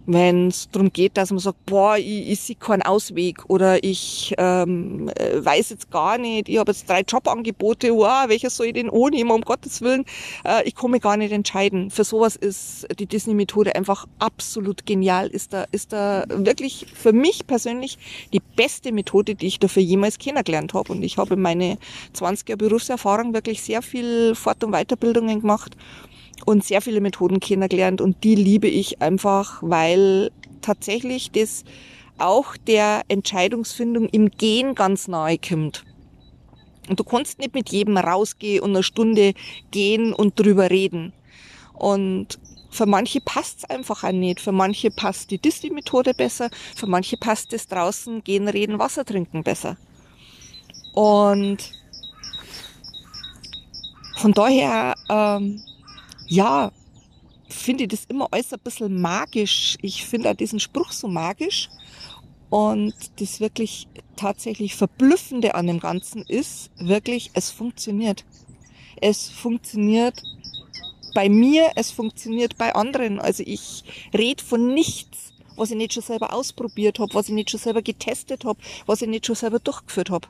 wenn 0.08 0.48
es 0.48 0.70
darum 0.72 0.92
geht, 0.92 1.18
dass 1.18 1.32
man 1.32 1.40
sagt, 1.40 1.66
boah, 1.66 1.98
ich, 1.98 2.30
ich 2.30 2.40
sehe 2.40 2.56
keinen 2.56 2.82
Ausweg 2.82 3.44
oder 3.50 3.84
ich 3.84 4.34
ähm, 4.38 5.10
äh, 5.16 5.44
weiß 5.44 5.70
jetzt 5.70 5.92
gar 5.92 6.18
nicht, 6.18 6.48
ich 6.48 6.58
habe 6.58 6.72
jetzt 6.72 6.90
drei 6.90 7.02
Jobangebote, 7.02 7.94
wow, 7.94 8.28
welches 8.28 8.56
soll 8.56 8.68
ich 8.68 8.74
denn 8.74 8.90
ohne, 8.90 9.24
um 9.26 9.42
Gottes 9.42 9.82
Willen, 9.82 10.06
äh, 10.46 10.64
ich 10.64 10.76
komme 10.76 11.02
gar 11.02 11.18
nicht 11.18 11.34
entscheiden. 11.34 11.92
Für 11.92 12.06
sowas 12.06 12.38
ist 12.38 12.88
die 12.98 13.06
Disney-Methode 13.06 13.76
einfach 13.76 14.08
absolut 14.18 14.86
genial, 14.86 15.28
ist 15.28 15.52
da, 15.52 15.66
ist 15.72 15.92
da 15.92 16.24
wirklich 16.30 16.88
für 16.94 17.12
mich 17.12 17.46
persönlich 17.46 17.98
die 18.32 18.42
beste 18.56 18.94
Methode, 18.94 19.36
die 19.36 19.48
ich 19.48 19.60
dafür 19.60 19.84
jemals 19.84 20.18
kennengelernt 20.20 20.74
habe 20.74 20.94
und 20.94 21.04
ich 21.04 21.18
habe 21.18 21.36
meine 21.36 21.78
20er 22.16 22.56
Berufserfahrung 22.56 23.34
wirklich 23.34 23.62
sehr 23.62 23.82
viel 23.82 24.36
Fort- 24.36 24.64
und 24.64 24.72
Weiterbildungen 24.72 25.42
gemacht 25.42 25.76
und 26.46 26.64
sehr 26.64 26.82
viele 26.82 27.02
Methoden 27.02 27.40
kennengelernt 27.40 28.02
und 28.02 28.24
die 28.24 28.36
liebe 28.36 28.68
ich 28.68 29.02
einfach, 29.02 29.62
weil 29.62 30.32
tatsächlich 30.62 31.32
das 31.32 31.64
auch 32.18 32.58
der 32.58 33.02
Entscheidungsfindung 33.08 34.08
im 34.10 34.30
Gehen 34.32 34.76
ganz 34.76 35.08
nahe 35.08 35.38
kommt. 35.38 35.84
Und 36.90 37.00
du 37.00 37.04
kannst 37.04 37.40
nicht 37.40 37.54
mit 37.54 37.70
jedem 37.70 37.98
rausgehen 37.98 38.64
und 38.64 38.72
eine 38.72 38.84
Stunde 38.84 39.34
gehen 39.72 40.14
und 40.14 40.40
drüber 40.40 40.70
reden. 40.70 41.14
Und 41.74 42.40
für 42.70 42.86
manche 42.86 43.22
passt 43.22 43.60
es 43.60 43.70
einfach 43.70 44.04
auch 44.04 44.12
nicht. 44.12 44.40
Für 44.40 44.52
manche 44.52 44.90
passt 44.90 45.32
die 45.32 45.38
Disney-Methode 45.38 46.14
besser. 46.14 46.50
Für 46.76 46.88
manche 46.88 47.18
passt 47.18 47.54
es 47.54 47.68
draußen 47.68 48.24
gehen, 48.24 48.48
reden, 48.48 48.80
Wasser 48.80 49.04
trinken 49.04 49.44
besser. 49.44 49.78
Und 50.94 51.58
von 54.16 54.32
daher 54.32 54.96
ähm, 55.10 55.62
ja, 56.28 56.72
finde 57.50 57.84
ich 57.84 57.90
das 57.90 58.06
immer 58.06 58.28
alles 58.32 58.54
ein 58.54 58.60
bisschen 58.64 59.02
magisch. 59.02 59.78
Ich 59.82 60.06
finde 60.06 60.32
auch 60.32 60.36
diesen 60.36 60.60
Spruch 60.60 60.92
so 60.92 61.08
magisch. 61.08 61.70
Und 62.50 62.94
das 63.20 63.40
wirklich 63.40 63.88
tatsächlich 64.16 64.76
Verblüffende 64.76 65.56
an 65.56 65.68
dem 65.68 65.80
Ganzen 65.80 66.24
ist 66.24 66.72
wirklich, 66.78 67.32
es 67.34 67.52
funktioniert. 67.52 68.24
Es 69.02 69.30
funktioniert 69.30 70.22
bei 71.14 71.30
mir, 71.30 71.72
es 71.76 71.92
funktioniert 71.92 72.58
bei 72.58 72.74
anderen. 72.74 73.20
Also 73.20 73.44
ich 73.46 73.84
rede 74.14 74.44
von 74.44 74.74
nichts, 74.74 75.34
was 75.56 75.72
ich 75.72 75.78
nicht 75.78 75.94
schon 75.94 76.04
selber 76.04 76.34
ausprobiert 76.34 77.00
habe, 77.00 77.14
was 77.14 77.28
ich 77.28 77.36
nicht 77.36 77.50
schon 77.50 77.60
selber 77.60 77.82
getestet 77.82 78.46
habe, 78.46 78.60
was 78.86 79.02
ich 79.02 79.10
nicht 79.10 79.26
schon 79.26 79.36
selber 79.36 79.60
durchgeführt 79.60 80.10
habe. 80.10 80.28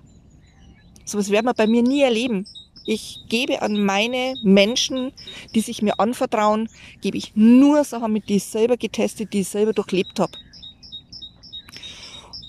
So 1.06 1.18
was 1.18 1.30
werden 1.30 1.46
wir 1.46 1.54
bei 1.54 1.68
mir 1.68 1.84
nie 1.84 2.02
erleben. 2.02 2.46
Ich 2.90 3.26
gebe 3.28 3.62
an 3.62 3.84
meine 3.84 4.36
Menschen, 4.44 5.12
die 5.54 5.60
sich 5.60 5.82
mir 5.82 6.00
anvertrauen, 6.00 6.70
gebe 7.02 7.18
ich 7.18 7.36
nur 7.36 7.84
Sachen 7.84 8.14
mit, 8.14 8.30
die 8.30 8.38
ich 8.38 8.46
selber 8.46 8.78
getestet, 8.78 9.34
die 9.34 9.42
ich 9.42 9.50
selber 9.50 9.74
durchlebt 9.74 10.22
habe. 10.22 10.32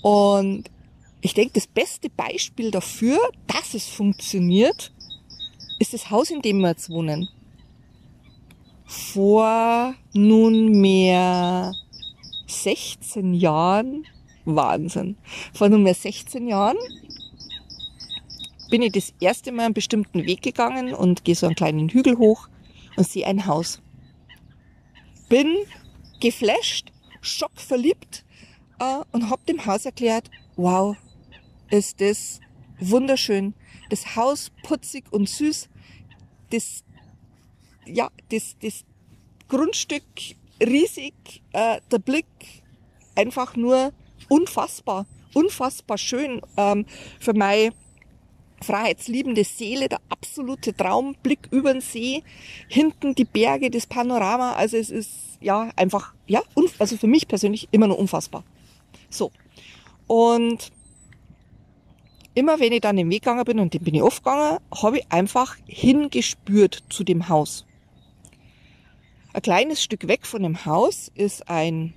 Und 0.01 0.71
ich 1.19 1.33
denke, 1.33 1.51
das 1.55 1.67
beste 1.67 2.09
Beispiel 2.09 2.71
dafür, 2.71 3.19
dass 3.47 3.73
es 3.73 3.85
funktioniert, 3.89 4.93
ist 5.77 5.93
das 5.93 6.09
Haus, 6.09 6.31
in 6.31 6.41
dem 6.41 6.59
wir 6.59 6.69
jetzt 6.69 6.89
wohnen. 6.89 7.27
Vor 8.85 9.93
nunmehr 10.13 11.73
16 12.47 13.33
Jahren, 13.33 14.05
Wahnsinn, 14.45 15.17
vor 15.53 15.67
nunmehr 15.67 15.95
16 15.95 16.47
Jahren 16.47 16.77
bin 18.69 18.81
ich 18.81 18.91
das 18.91 19.13
erste 19.19 19.51
Mal 19.51 19.65
einen 19.65 19.73
bestimmten 19.73 20.25
Weg 20.25 20.41
gegangen 20.41 20.93
und 20.93 21.25
gehe 21.25 21.35
so 21.35 21.47
einen 21.47 21.55
kleinen 21.55 21.89
Hügel 21.89 22.17
hoch 22.17 22.47
und 22.95 23.07
sehe 23.07 23.25
ein 23.25 23.45
Haus. 23.45 23.81
Bin 25.27 25.55
geflasht, 26.19 26.91
schockverliebt 27.21 28.23
äh, 28.79 28.99
und 29.11 29.29
hab 29.29 29.45
dem 29.45 29.65
Haus 29.65 29.85
erklärt, 29.85 30.29
wow, 30.55 30.95
ist 31.69 32.01
das 32.01 32.39
wunderschön. 32.79 33.53
Das 33.89 34.15
Haus 34.15 34.51
putzig 34.63 35.05
und 35.11 35.27
süß. 35.29 35.69
Das, 36.51 36.83
ja, 37.85 38.09
das, 38.29 38.55
das 38.61 38.85
Grundstück 39.47 40.03
riesig, 40.61 41.41
äh, 41.53 41.79
der 41.91 41.99
Blick 41.99 42.25
einfach 43.15 43.55
nur 43.55 43.93
unfassbar, 44.29 45.05
unfassbar 45.33 45.97
schön 45.97 46.41
ähm, 46.57 46.85
für 47.19 47.33
meine 47.33 47.73
freiheitsliebende 48.61 49.43
Seele, 49.43 49.89
der 49.89 49.99
absolute 50.09 50.75
Traumblick 50.75 51.47
über 51.51 51.73
den 51.73 51.81
See, 51.81 52.23
hinten 52.67 53.15
die 53.15 53.25
Berge, 53.25 53.69
das 53.69 53.87
Panorama, 53.87 54.53
also 54.53 54.77
es 54.77 54.89
ist 54.89 55.11
ja 55.41 55.69
einfach, 55.75 56.13
ja, 56.27 56.41
also 56.77 56.97
für 56.97 57.07
mich 57.07 57.27
persönlich 57.27 57.67
immer 57.71 57.87
noch 57.87 57.97
unfassbar. 57.97 58.43
So. 59.09 59.31
Und 60.07 60.71
immer 62.33 62.59
wenn 62.59 62.73
ich 62.73 62.81
dann 62.81 62.97
den 62.97 63.09
Weg 63.09 63.23
gegangen 63.23 63.45
bin, 63.45 63.59
und 63.59 63.73
den 63.73 63.83
bin 63.83 63.95
ich 63.95 64.03
oft 64.03 64.23
gegangen, 64.23 64.59
habe 64.83 64.99
ich 64.99 65.11
einfach 65.11 65.55
hingespürt 65.65 66.83
zu 66.89 67.03
dem 67.03 67.29
Haus. 67.29 67.65
Ein 69.33 69.41
kleines 69.41 69.83
Stück 69.83 70.07
weg 70.07 70.25
von 70.25 70.43
dem 70.43 70.65
Haus 70.65 71.11
ist 71.13 71.49
ein 71.49 71.93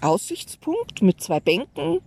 Aussichtspunkt 0.00 1.02
mit 1.02 1.20
zwei 1.20 1.38
Bänken, 1.38 2.00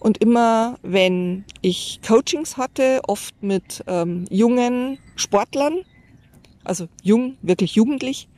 und 0.00 0.18
immer 0.18 0.78
wenn 0.82 1.44
ich 1.60 2.00
Coachings 2.06 2.56
hatte, 2.56 3.00
oft 3.06 3.42
mit 3.42 3.84
ähm, 3.86 4.24
jungen 4.30 4.98
Sportlern, 5.14 5.80
also 6.64 6.88
jung, 7.02 7.36
wirklich 7.42 7.74
jugendlich, 7.74 8.28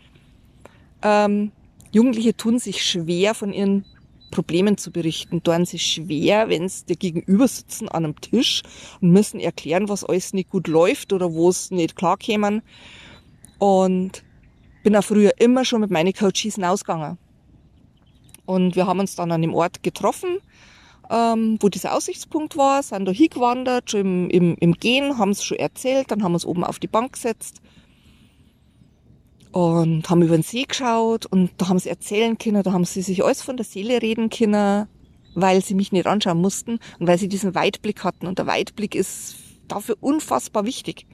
ähm, 1.03 1.53
Jugendliche 1.93 2.37
tun 2.37 2.59
sich 2.59 2.83
schwer, 2.85 3.35
von 3.35 3.53
ihren 3.53 3.85
Problemen 4.31 4.79
zu 4.79 4.91
berichten, 4.91 5.43
tun 5.43 5.67
sich 5.67 5.83
schwer, 5.85 6.49
wenn 6.49 6.69
sie 6.69 6.87
dir 6.87 6.97
gegenüber 6.97 7.47
sitzen 7.47 7.89
an 7.89 8.05
einem 8.05 8.21
Tisch 8.21 8.63
und 9.01 9.11
müssen 9.11 9.39
erklären, 9.39 9.89
was 9.89 10.05
alles 10.05 10.33
nicht 10.33 10.51
gut 10.51 10.69
läuft 10.69 11.13
oder 11.13 11.33
wo 11.33 11.51
es 11.51 11.71
nicht 11.71 11.95
klar 11.95 12.17
kämen. 12.17 12.63
Und 13.59 14.25
bin 14.83 14.97
auch 14.97 15.05
früher 15.05 15.33
immer 15.39 15.65
schon 15.65 15.83
mit 15.83 15.91
meinen 15.91 16.15
Coaches 16.15 16.55
hinausgegangen. 16.55 17.19
Und 18.47 18.75
wir 18.75 18.87
haben 18.87 18.99
uns 18.99 19.15
dann 19.15 19.31
an 19.31 19.43
dem 19.43 19.55
Ort 19.55 19.83
getroffen, 19.83 20.39
ähm, 21.13 21.59
wo 21.61 21.69
dieser 21.69 21.95
Aussichtspunkt 21.95 22.57
war, 22.57 22.83
sind 22.83 23.05
da 23.05 23.13
hingewandert, 23.13 23.91
schon 23.91 24.01
im, 24.01 24.31
im, 24.31 24.57
im 24.59 24.73
Gehen, 24.73 25.19
haben 25.19 25.31
es 25.31 25.45
schon 25.45 25.59
erzählt, 25.59 26.11
dann 26.11 26.23
haben 26.23 26.33
wir 26.33 26.37
uns 26.37 26.47
oben 26.47 26.65
auf 26.65 26.79
die 26.79 26.89
Bank 26.89 27.13
gesetzt 27.13 27.61
und 29.53 30.09
haben 30.09 30.23
über 30.23 30.37
den 30.37 30.43
See 30.43 30.65
geschaut 30.65 31.27
und 31.27 31.51
da 31.59 31.69
haben 31.69 31.79
sie 31.79 31.91
erzählen 31.91 32.39
können, 32.39 32.63
da 32.63 32.73
haben 32.73 32.87
sie 32.87 33.03
sich 33.03 33.23
alles 33.23 33.43
von 33.43 33.59
der 33.59 33.67
Seele 33.67 34.01
reden 34.01 34.31
können, 34.31 34.89
weil 35.35 35.63
sie 35.63 35.75
mich 35.75 35.93
nicht 35.93 36.07
anschauen 36.07 36.41
mussten 36.41 36.79
und 36.99 37.07
weil 37.07 37.19
sie 37.19 37.29
diesen 37.29 37.55
Weitblick 37.55 38.03
hatten 38.05 38.27
und 38.27 38.39
der 38.39 38.47
Weitblick 38.47 38.95
ist 38.95 39.37
dafür 39.69 39.97
unfassbar 40.01 40.65
wichtig. 40.65 41.07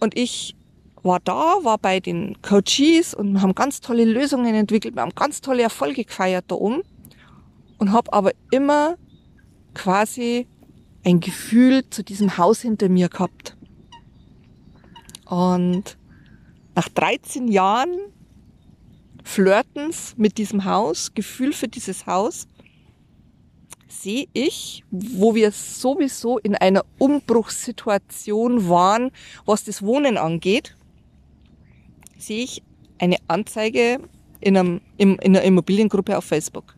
Und 0.00 0.18
ich 0.18 0.56
war 1.04 1.20
da, 1.20 1.58
war 1.62 1.78
bei 1.78 2.00
den 2.00 2.42
Coaches 2.42 3.14
und 3.14 3.40
haben 3.40 3.54
ganz 3.54 3.80
tolle 3.80 4.04
Lösungen 4.04 4.52
entwickelt, 4.52 4.96
wir 4.96 5.02
haben 5.02 5.14
ganz 5.14 5.40
tolle 5.40 5.62
Erfolge 5.62 6.04
gefeiert 6.04 6.46
da 6.48 6.56
oben 6.56 6.82
und 7.82 7.90
habe 7.90 8.12
aber 8.12 8.30
immer 8.52 8.96
quasi 9.74 10.46
ein 11.04 11.18
Gefühl 11.18 11.82
zu 11.90 12.04
diesem 12.04 12.38
Haus 12.38 12.60
hinter 12.60 12.88
mir 12.88 13.08
gehabt. 13.08 13.56
Und 15.24 15.98
nach 16.76 16.88
13 16.88 17.48
Jahren 17.48 17.98
Flirtens 19.24 20.14
mit 20.16 20.38
diesem 20.38 20.64
Haus, 20.64 21.12
Gefühl 21.12 21.52
für 21.52 21.66
dieses 21.66 22.06
Haus, 22.06 22.46
sehe 23.88 24.28
ich, 24.32 24.84
wo 24.92 25.34
wir 25.34 25.50
sowieso 25.50 26.38
in 26.38 26.54
einer 26.54 26.84
Umbruchssituation 26.98 28.68
waren, 28.68 29.10
was 29.44 29.64
das 29.64 29.82
Wohnen 29.82 30.18
angeht, 30.18 30.76
sehe 32.16 32.44
ich 32.44 32.62
eine 33.00 33.16
Anzeige 33.26 33.98
in, 34.40 34.56
einem, 34.56 34.80
in 34.98 35.18
einer 35.20 35.42
Immobiliengruppe 35.42 36.16
auf 36.16 36.24
Facebook. 36.24 36.76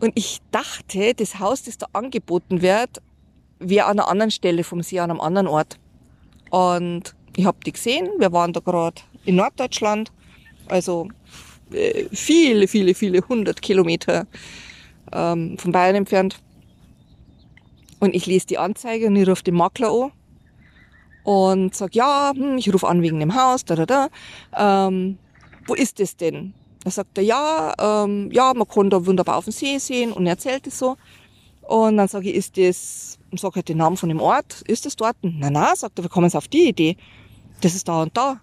Und 0.00 0.12
ich 0.14 0.40
dachte, 0.50 1.14
das 1.14 1.38
Haus, 1.38 1.64
das 1.64 1.78
da 1.78 1.86
angeboten 1.92 2.62
wird, 2.62 3.02
wäre 3.58 3.86
an 3.86 3.98
einer 3.98 4.08
anderen 4.08 4.30
Stelle 4.30 4.64
vom 4.64 4.82
See, 4.82 5.00
an 5.00 5.10
einem 5.10 5.20
anderen 5.20 5.46
Ort. 5.46 5.78
Und 6.50 7.14
ich 7.36 7.44
habe 7.44 7.58
die 7.64 7.72
gesehen, 7.72 8.08
wir 8.18 8.32
waren 8.32 8.52
da 8.52 8.60
gerade 8.60 9.02
in 9.24 9.36
Norddeutschland, 9.36 10.12
also 10.68 11.08
äh, 11.72 12.04
viele, 12.12 12.68
viele, 12.68 12.94
viele 12.94 13.20
hundert 13.28 13.60
Kilometer 13.60 14.26
ähm, 15.12 15.58
von 15.58 15.72
Bayern 15.72 15.96
entfernt. 15.96 16.40
Und 18.00 18.14
ich 18.14 18.26
lese 18.26 18.46
die 18.46 18.58
Anzeige 18.58 19.08
und 19.08 19.16
ich 19.16 19.28
rufe 19.28 19.42
den 19.42 19.54
Makler 19.54 19.90
an 19.90 20.12
und 21.24 21.74
sag 21.74 21.94
ja, 21.94 22.32
hm, 22.34 22.56
ich 22.58 22.72
rufe 22.72 22.86
an 22.86 23.02
wegen 23.02 23.20
dem 23.20 23.34
Haus, 23.34 23.64
da, 23.64 23.74
da, 23.74 23.86
da. 23.86 24.08
Ähm, 24.56 25.18
wo 25.66 25.74
ist 25.74 26.00
das 26.00 26.16
denn? 26.16 26.54
Da 26.84 26.90
sagt 26.90 27.18
er, 27.18 27.24
ja, 27.24 27.74
ähm, 27.78 28.30
ja, 28.32 28.54
man 28.54 28.68
kann 28.68 28.90
da 28.90 29.04
wunderbar 29.04 29.36
auf 29.36 29.44
den 29.44 29.52
See 29.52 29.78
sehen 29.78 30.12
und 30.12 30.26
er 30.26 30.32
erzählt 30.32 30.66
es 30.66 30.78
so. 30.78 30.96
Und 31.62 31.98
dann 31.98 32.08
sage 32.08 32.30
ich, 32.30 32.36
ist 32.36 32.56
das, 32.56 33.18
und 33.30 33.38
sag 33.40 33.54
halt 33.54 33.68
den 33.68 33.78
Namen 33.78 33.96
von 33.96 34.08
dem 34.08 34.20
Ort, 34.20 34.62
ist 34.62 34.86
das 34.86 34.96
dort? 34.96 35.16
Na, 35.22 35.50
na, 35.50 35.76
sagt 35.76 35.98
er, 35.98 36.04
wir 36.04 36.08
kommen 36.08 36.32
auf 36.32 36.48
die 36.48 36.68
Idee. 36.68 36.96
Das 37.60 37.74
ist 37.74 37.88
da 37.88 38.02
und 38.02 38.16
da. 38.16 38.40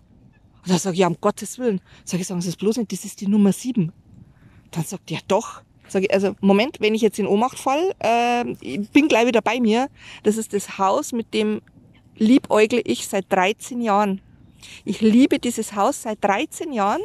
Und 0.66 0.70
dann 0.70 0.78
sage 0.78 0.94
ich, 0.94 1.00
ja, 1.00 1.08
um 1.08 1.18
Gottes 1.20 1.58
Willen. 1.58 1.82
Sag 2.04 2.20
ich, 2.20 2.28
sagen 2.28 2.42
Sie 2.42 2.50
es 2.50 2.56
bloß 2.56 2.78
nicht, 2.78 2.92
das 2.92 3.06
ist 3.06 3.22
die 3.22 3.28
Nummer 3.28 3.52
sieben. 3.52 3.92
Dann 4.72 4.84
sagt 4.84 5.10
er, 5.10 5.18
ja 5.18 5.24
doch. 5.28 5.62
Sag 5.88 6.04
ich, 6.04 6.14
also 6.14 6.36
Moment, 6.42 6.78
wenn 6.82 6.94
ich 6.94 7.02
jetzt 7.02 7.20
in 7.20 7.28
Ohnmacht 7.28 7.58
fall, 7.58 7.96
äh, 8.00 8.48
ich 8.62 8.90
bin 8.90 9.08
gleich 9.08 9.28
wieder 9.28 9.42
bei 9.42 9.60
mir. 9.60 9.88
Das 10.24 10.38
ist 10.38 10.54
das 10.54 10.78
Haus, 10.78 11.12
mit 11.12 11.34
dem 11.34 11.62
liebäugle 12.18 12.82
ich 12.82 13.08
seit 13.08 13.32
13 13.32 13.82
Jahren. 13.82 14.22
Ich 14.84 15.02
liebe 15.02 15.40
dieses 15.40 15.76
Haus 15.76 16.02
seit 16.02 16.24
13 16.24 16.74
Jahren 16.74 17.02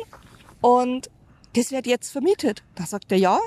und 0.60 1.10
das 1.54 1.72
wird 1.72 1.86
jetzt 1.86 2.10
vermietet. 2.10 2.62
Da 2.74 2.86
sagt 2.86 3.10
er 3.12 3.18
ja. 3.18 3.38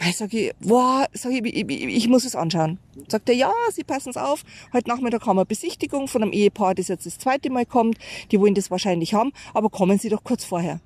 Ich 0.00 0.16
sage, 0.16 0.54
boah, 0.60 1.08
sag 1.12 1.32
ich, 1.32 1.44
ich, 1.44 1.68
ich 1.68 2.08
muss 2.08 2.24
es 2.24 2.36
anschauen. 2.36 2.78
Sagt 3.08 3.28
er, 3.28 3.34
ja, 3.34 3.52
Sie 3.72 3.82
passen 3.82 4.10
es 4.10 4.16
auf. 4.16 4.44
Heute 4.72 4.88
Nachmittag 4.88 5.26
haben 5.26 5.36
wir 5.36 5.44
Besichtigung 5.44 6.06
von 6.06 6.22
einem 6.22 6.32
Ehepaar, 6.32 6.76
das 6.76 6.86
jetzt 6.86 7.04
das 7.06 7.18
zweite 7.18 7.50
Mal 7.50 7.66
kommt. 7.66 7.98
Die 8.30 8.38
wollen 8.38 8.54
das 8.54 8.70
wahrscheinlich 8.70 9.14
haben, 9.14 9.32
aber 9.54 9.70
kommen 9.70 9.98
Sie 9.98 10.08
doch 10.08 10.22
kurz 10.22 10.44
vorher. 10.44 10.80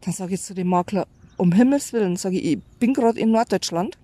Dann 0.00 0.12
sage 0.12 0.34
ich 0.34 0.42
zu 0.42 0.54
dem 0.54 0.68
Makler, 0.68 1.06
um 1.36 1.52
Himmels 1.52 1.92
Willen, 1.92 2.16
sage 2.16 2.38
ich, 2.38 2.44
ich 2.44 2.58
bin 2.80 2.94
gerade 2.94 3.20
in 3.20 3.30
Norddeutschland 3.30 3.96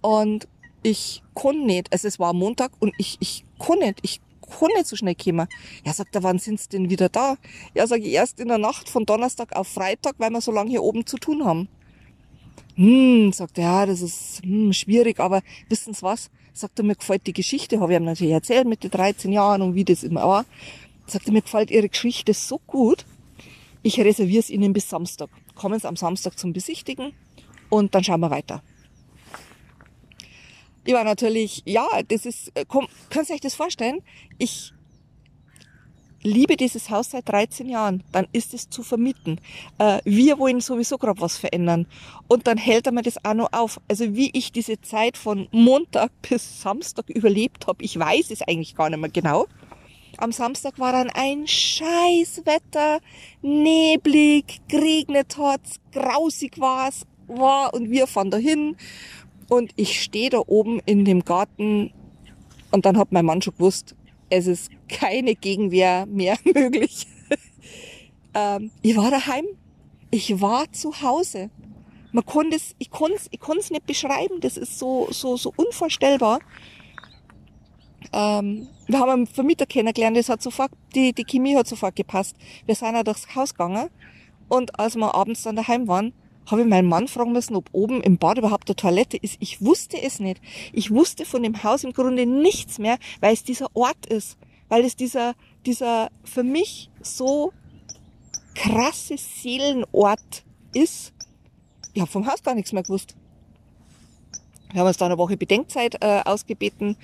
und 0.00 0.48
ich 0.82 1.22
kann 1.34 1.64
nicht, 1.64 1.92
also 1.92 2.08
es 2.08 2.18
war 2.18 2.32
Montag 2.32 2.72
und 2.80 2.94
ich, 2.98 3.16
ich 3.20 3.44
kann 3.58 3.78
nicht, 3.78 3.98
ich 4.02 4.20
kann 4.58 4.68
nicht 4.74 4.86
so 4.86 4.96
schnell 4.96 5.14
kommen. 5.14 5.46
Ja, 5.84 5.92
sagt 5.92 6.14
er, 6.14 6.22
wann 6.22 6.38
sind 6.38 6.60
sie 6.60 6.68
denn 6.68 6.90
wieder 6.90 7.08
da? 7.08 7.36
Ja, 7.74 7.86
sage 7.86 8.02
ich, 8.02 8.12
erst 8.12 8.40
in 8.40 8.48
der 8.48 8.58
Nacht 8.58 8.88
von 8.88 9.06
Donnerstag 9.06 9.54
auf 9.54 9.68
Freitag, 9.68 10.14
weil 10.18 10.30
wir 10.30 10.40
so 10.40 10.52
lange 10.52 10.70
hier 10.70 10.82
oben 10.82 11.06
zu 11.06 11.16
tun 11.16 11.44
haben. 11.44 11.68
Hm, 12.76 13.32
sagt 13.32 13.58
er, 13.58 13.64
ja, 13.64 13.86
das 13.86 14.00
ist 14.00 14.42
hm, 14.42 14.72
schwierig, 14.72 15.20
aber 15.20 15.42
wissen 15.68 15.94
Sie 15.94 16.02
was? 16.02 16.30
Sagt 16.54 16.78
er, 16.78 16.84
mir 16.84 16.96
gefällt 16.96 17.26
die 17.26 17.32
Geschichte, 17.32 17.80
habe 17.80 17.92
ich 17.92 17.98
ihm 17.98 18.04
natürlich 18.04 18.32
erzählt 18.32 18.66
mit 18.66 18.82
den 18.82 18.90
13 18.90 19.32
Jahren 19.32 19.62
und 19.62 19.74
wie 19.74 19.84
das 19.84 20.02
immer 20.02 20.26
war. 20.26 20.44
Sagt 21.06 21.26
er, 21.26 21.32
mir 21.32 21.42
gefällt 21.42 21.70
Ihre 21.70 21.88
Geschichte 21.88 22.34
so 22.34 22.60
gut, 22.66 23.04
ich 23.82 23.98
reserviere 23.98 24.40
es 24.40 24.50
Ihnen 24.50 24.72
bis 24.72 24.88
Samstag. 24.88 25.28
Kommen 25.54 25.78
Sie 25.78 25.88
am 25.88 25.96
Samstag 25.96 26.38
zum 26.38 26.52
Besichtigen 26.52 27.12
und 27.68 27.94
dann 27.94 28.04
schauen 28.04 28.20
wir 28.20 28.30
weiter. 28.30 28.62
Ich 30.84 30.94
war 30.94 31.04
natürlich, 31.04 31.62
ja, 31.64 31.86
das 32.08 32.26
ist, 32.26 32.50
äh, 32.54 32.64
komm, 32.66 32.88
kannst 33.10 33.30
du 33.30 33.34
euch 33.34 33.40
das 33.40 33.54
vorstellen? 33.54 34.00
Ich 34.38 34.72
liebe 36.22 36.56
dieses 36.56 36.90
Haus 36.90 37.10
seit 37.10 37.28
13 37.28 37.68
Jahren, 37.68 38.02
dann 38.12 38.26
ist 38.32 38.54
es 38.54 38.68
zu 38.68 38.82
vermieten. 38.82 39.40
Äh, 39.78 40.00
wir 40.04 40.38
wollen 40.38 40.60
sowieso 40.60 40.98
gerade 40.98 41.20
was 41.20 41.36
verändern. 41.36 41.86
Und 42.28 42.46
dann 42.46 42.58
hält 42.58 42.86
er 42.86 42.92
mir 42.92 43.02
das 43.02 43.24
auch 43.24 43.34
noch 43.34 43.52
auf. 43.52 43.80
Also 43.88 44.14
wie 44.14 44.30
ich 44.32 44.52
diese 44.52 44.80
Zeit 44.80 45.16
von 45.16 45.48
Montag 45.52 46.10
bis 46.28 46.62
Samstag 46.62 47.08
überlebt 47.10 47.66
habe, 47.66 47.82
ich 47.84 47.98
weiß 47.98 48.30
es 48.30 48.42
eigentlich 48.42 48.74
gar 48.74 48.90
nicht 48.90 49.00
mehr 49.00 49.10
genau. 49.10 49.46
Am 50.18 50.30
Samstag 50.30 50.78
war 50.78 50.92
dann 50.92 51.10
ein 51.10 51.46
Scheißwetter, 51.46 53.00
neblig, 53.40 54.60
geregnet 54.68 55.36
hat's, 55.38 55.80
grausig 55.90 56.60
war's, 56.60 57.06
war 57.26 57.72
und 57.72 57.90
wir 57.90 58.06
fahren 58.06 58.30
dahin 58.30 58.76
und 59.52 59.74
ich 59.76 60.02
stehe 60.02 60.30
da 60.30 60.40
oben 60.46 60.80
in 60.86 61.04
dem 61.04 61.26
Garten 61.26 61.92
und 62.70 62.86
dann 62.86 62.96
hat 62.96 63.12
mein 63.12 63.26
Mann 63.26 63.42
schon 63.42 63.52
gewusst, 63.52 63.94
es 64.30 64.46
ist 64.46 64.70
keine 64.88 65.34
Gegenwehr 65.34 66.06
mehr 66.06 66.38
möglich. 66.54 67.06
ähm, 68.32 68.70
ich 68.80 68.96
war 68.96 69.10
daheim. 69.10 69.44
Ich 70.10 70.40
war 70.40 70.72
zu 70.72 71.02
Hause. 71.02 71.50
Man 72.12 72.24
konnte 72.24 72.56
es, 72.56 72.74
ich 72.78 72.90
konnte 72.90 73.16
es, 73.16 73.28
ich 73.30 73.40
konnte 73.40 73.60
es 73.60 73.70
nicht 73.70 73.84
beschreiben. 73.84 74.40
Das 74.40 74.56
ist 74.56 74.78
so, 74.78 75.08
so, 75.10 75.36
so 75.36 75.52
unvorstellbar. 75.54 76.38
Ähm, 78.10 78.68
wir 78.86 79.00
haben 79.00 79.10
einen 79.10 79.26
Vermieter 79.26 79.66
kennengelernt, 79.66 80.16
das 80.16 80.30
hat 80.30 80.40
sofort, 80.40 80.70
die, 80.94 81.12
die 81.12 81.24
Chemie 81.24 81.56
hat 81.56 81.66
sofort 81.66 81.94
gepasst. 81.94 82.36
Wir 82.64 82.74
sind 82.74 82.94
ja 82.94 83.02
durchs 83.02 83.34
Haus 83.34 83.52
gegangen 83.52 83.90
und 84.48 84.78
als 84.80 84.96
wir 84.96 85.14
abends 85.14 85.42
dann 85.42 85.56
daheim 85.56 85.88
waren, 85.88 86.14
habe 86.46 86.62
ich 86.62 86.66
meinen 86.68 86.88
Mann 86.88 87.08
fragen 87.08 87.32
müssen, 87.32 87.56
ob 87.56 87.68
oben 87.72 88.02
im 88.02 88.18
Bad 88.18 88.38
überhaupt 88.38 88.68
eine 88.68 88.76
Toilette 88.76 89.16
ist. 89.16 89.36
Ich 89.40 89.62
wusste 89.62 90.00
es 90.00 90.18
nicht. 90.18 90.40
Ich 90.72 90.90
wusste 90.90 91.24
von 91.24 91.42
dem 91.42 91.62
Haus 91.62 91.84
im 91.84 91.92
Grunde 91.92 92.26
nichts 92.26 92.78
mehr, 92.78 92.98
weil 93.20 93.34
es 93.34 93.44
dieser 93.44 93.68
Ort 93.74 94.06
ist. 94.06 94.36
Weil 94.68 94.84
es 94.84 94.96
dieser, 94.96 95.34
dieser 95.64 96.10
für 96.24 96.42
mich 96.42 96.90
so 97.00 97.52
krasse 98.54 99.16
Seelenort 99.16 100.44
ist. 100.74 101.12
Ich 101.94 102.00
habe 102.00 102.10
vom 102.10 102.26
Haus 102.26 102.42
gar 102.42 102.54
nichts 102.54 102.72
mehr 102.72 102.82
gewusst. 102.82 103.14
Wir 104.72 104.80
haben 104.80 104.88
uns 104.88 104.96
da 104.96 105.06
eine 105.06 105.18
Woche 105.18 105.36
Bedenkzeit 105.36 106.02
äh, 106.02 106.22
ausgebeten, 106.24 106.96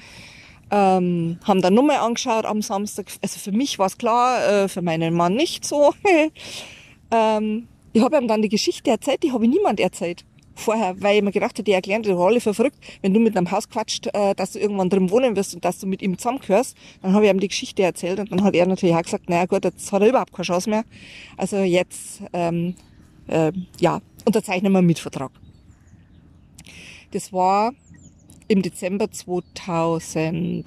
ähm, 0.71 1.39
haben 1.45 1.61
dann 1.61 1.75
nochmal 1.75 1.99
angeschaut 1.99 2.47
am 2.47 2.63
Samstag. 2.63 3.07
Also 3.23 3.39
für 3.39 3.53
mich 3.53 3.79
war 3.79 3.87
es 3.87 3.99
klar, 3.99 4.47
äh, 4.47 4.69
für 4.69 4.81
meinen 4.81 5.15
Mann 5.15 5.35
nicht 5.35 5.67
so. 5.67 5.95
ähm, 7.11 7.69
ich 7.93 8.03
habe 8.03 8.17
ihm 8.17 8.29
dann 8.29 8.43
die 8.43 8.49
Geschichte 8.49 8.91
erzählt, 8.91 9.23
die 9.23 9.33
habe 9.33 9.45
ich 9.45 9.51
niemand 9.51 9.81
erzählt 9.81 10.25
vorher, 10.59 11.01
weil 11.01 11.19
ich 11.19 11.23
mir 11.23 11.33
gedacht 11.33 11.53
habe, 11.53 11.63
die 11.63 11.73
erklären 11.73 12.03
dir 12.03 12.17
alle 12.17 12.41
verrückt, 12.41 12.77
wenn 13.01 13.15
du 13.15 13.21
mit 13.21 13.37
einem 13.37 13.51
Haus 13.51 13.69
quatscht, 13.69 14.09
äh, 14.13 14.35
dass 14.35 14.53
du 14.53 14.59
irgendwann 14.59 14.91
drin 14.91 15.11
wohnen 15.11 15.37
wirst 15.37 15.55
und 15.55 15.65
dass 15.65 15.79
du 15.79 15.87
mit 15.87 16.03
ihm 16.03 16.19
zusammengehörst, 16.19 16.77
dann 17.01 17.15
habe 17.15 17.25
ich 17.25 17.31
ihm 17.31 17.41
die 17.41 17.49
Geschichte 17.49 17.83
erzählt 17.83 18.19
und 18.19 18.31
dann 18.33 18.43
hat 18.43 18.55
er 18.55 18.67
natürlich 18.67 18.95
auch 18.95 19.03
gesagt, 19.03 19.29
naja 19.31 19.47
gut, 19.47 19.65
jetzt 19.65 19.91
hat 19.93 20.03
er 20.03 20.09
überhaupt 20.09 20.33
keine 20.33 20.47
Chance 20.47 20.69
mehr. 20.69 20.85
Also 21.37 21.59
jetzt, 21.59 22.23
ähm, 22.33 22.75
äh, 23.29 23.53
ja, 23.79 24.01
unterzeichnen 24.25 24.73
wir 24.73 24.79
einen 24.79 24.87
Mietvertrag. 24.87 25.31
Das 27.13 27.33
war 27.33 27.73
im 28.49 28.63
Dezember 28.63 29.11
2018 29.11 30.65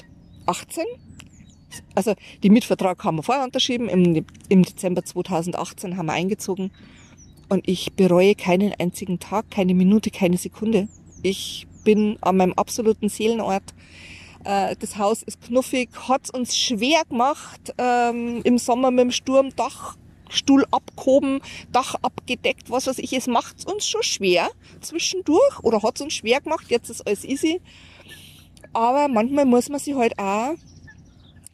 Also 1.95 2.13
die 2.43 2.49
Mietvertrag 2.49 3.03
haben 3.03 3.17
wir 3.17 3.23
vorher 3.23 3.43
unterschrieben, 3.43 3.89
im, 3.89 4.25
im 4.49 4.63
Dezember 4.63 5.03
2018 5.03 5.97
haben 5.97 6.05
wir 6.07 6.13
eingezogen 6.13 6.71
und 7.51 7.67
ich 7.67 7.91
bereue 7.91 8.33
keinen 8.33 8.73
einzigen 8.79 9.19
Tag, 9.19 9.51
keine 9.51 9.73
Minute, 9.73 10.09
keine 10.09 10.37
Sekunde. 10.37 10.87
Ich 11.21 11.67
bin 11.83 12.17
an 12.21 12.37
meinem 12.37 12.53
absoluten 12.53 13.09
Seelenort. 13.09 13.73
Äh, 14.45 14.77
das 14.79 14.97
Haus 14.97 15.21
ist 15.21 15.41
knuffig, 15.41 15.89
hat's 16.07 16.29
uns 16.29 16.55
schwer 16.55 17.03
gemacht, 17.09 17.73
ähm, 17.77 18.39
im 18.45 18.57
Sommer 18.57 18.89
mit 18.89 19.01
dem 19.01 19.11
Sturm, 19.11 19.49
Dachstuhl 19.53 20.65
abgehoben, 20.71 21.41
Dach 21.73 21.95
abgedeckt, 22.01 22.71
was 22.71 22.87
weiß 22.87 22.99
ich. 22.99 23.11
Es 23.11 23.27
macht's 23.27 23.65
uns 23.65 23.85
schon 23.85 24.03
schwer 24.03 24.49
zwischendurch 24.79 25.59
oder 25.61 25.83
hat's 25.83 25.99
uns 25.99 26.13
schwer 26.13 26.39
gemacht, 26.39 26.67
jetzt 26.69 26.89
ist 26.89 27.05
alles 27.05 27.25
easy. 27.25 27.59
Aber 28.71 29.09
manchmal 29.09 29.43
muss 29.43 29.67
man 29.67 29.81
sich 29.81 29.93
halt 29.93 30.17
auch 30.17 30.55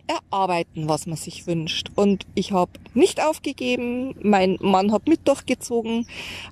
erarbeiten, 0.07 0.87
was 0.89 1.05
man 1.05 1.17
sich 1.17 1.47
wünscht. 1.47 1.91
Und 1.95 2.25
ich 2.35 2.51
habe 2.51 2.71
nicht 2.93 3.21
aufgegeben, 3.21 4.15
mein 4.21 4.57
Mann 4.61 4.91
hat 4.91 5.07
mit 5.07 5.27
durchgezogen. 5.27 6.07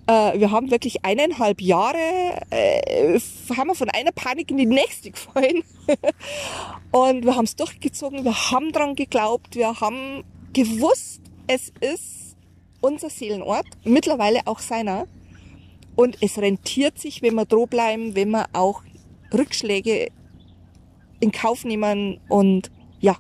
Äh, 0.08 0.40
wir 0.40 0.52
haben 0.52 0.72
wirklich 0.72 1.04
eineinhalb 1.06 1.62
Jahre, 1.62 1.98
äh, 2.50 3.20
haben 3.56 3.68
wir 3.68 3.76
von 3.76 3.90
einer 3.90 4.12
Panik 4.12 4.52
in 4.52 4.58
die 4.58 4.66
nächste 4.66 5.12
gefallen. 5.12 5.64
und 6.92 7.26
wir 7.26 7.36
haben 7.36 7.46
es 7.46 7.56
durchgezogen, 7.56 8.24
wir 8.24 8.52
haben 8.52 8.72
dran 8.72 8.96
geglaubt, 8.96 9.56
wir 9.56 9.80
haben 9.80 10.24
gewusst, 10.54 11.22
es 11.48 11.72
ist 11.80 12.38
unser 12.82 13.10
Seelenort, 13.10 13.66
mittlerweile 13.84 14.42
auch 14.46 14.60
seiner. 14.60 15.08
Und 15.96 16.18
es 16.22 16.38
rentiert 16.38 17.00
sich, 17.00 17.22
wenn 17.22 17.36
wir 17.36 17.46
droh 17.46 17.68
bleiben, 17.68 18.16
wenn 18.16 18.32
wir 18.32 18.48
auch 18.54 18.82
Rückschläge 19.34 20.10
in 21.20 21.32
Kauf 21.32 21.64
nehmen 21.64 22.20
und 22.28 22.70
ja, 23.00 23.16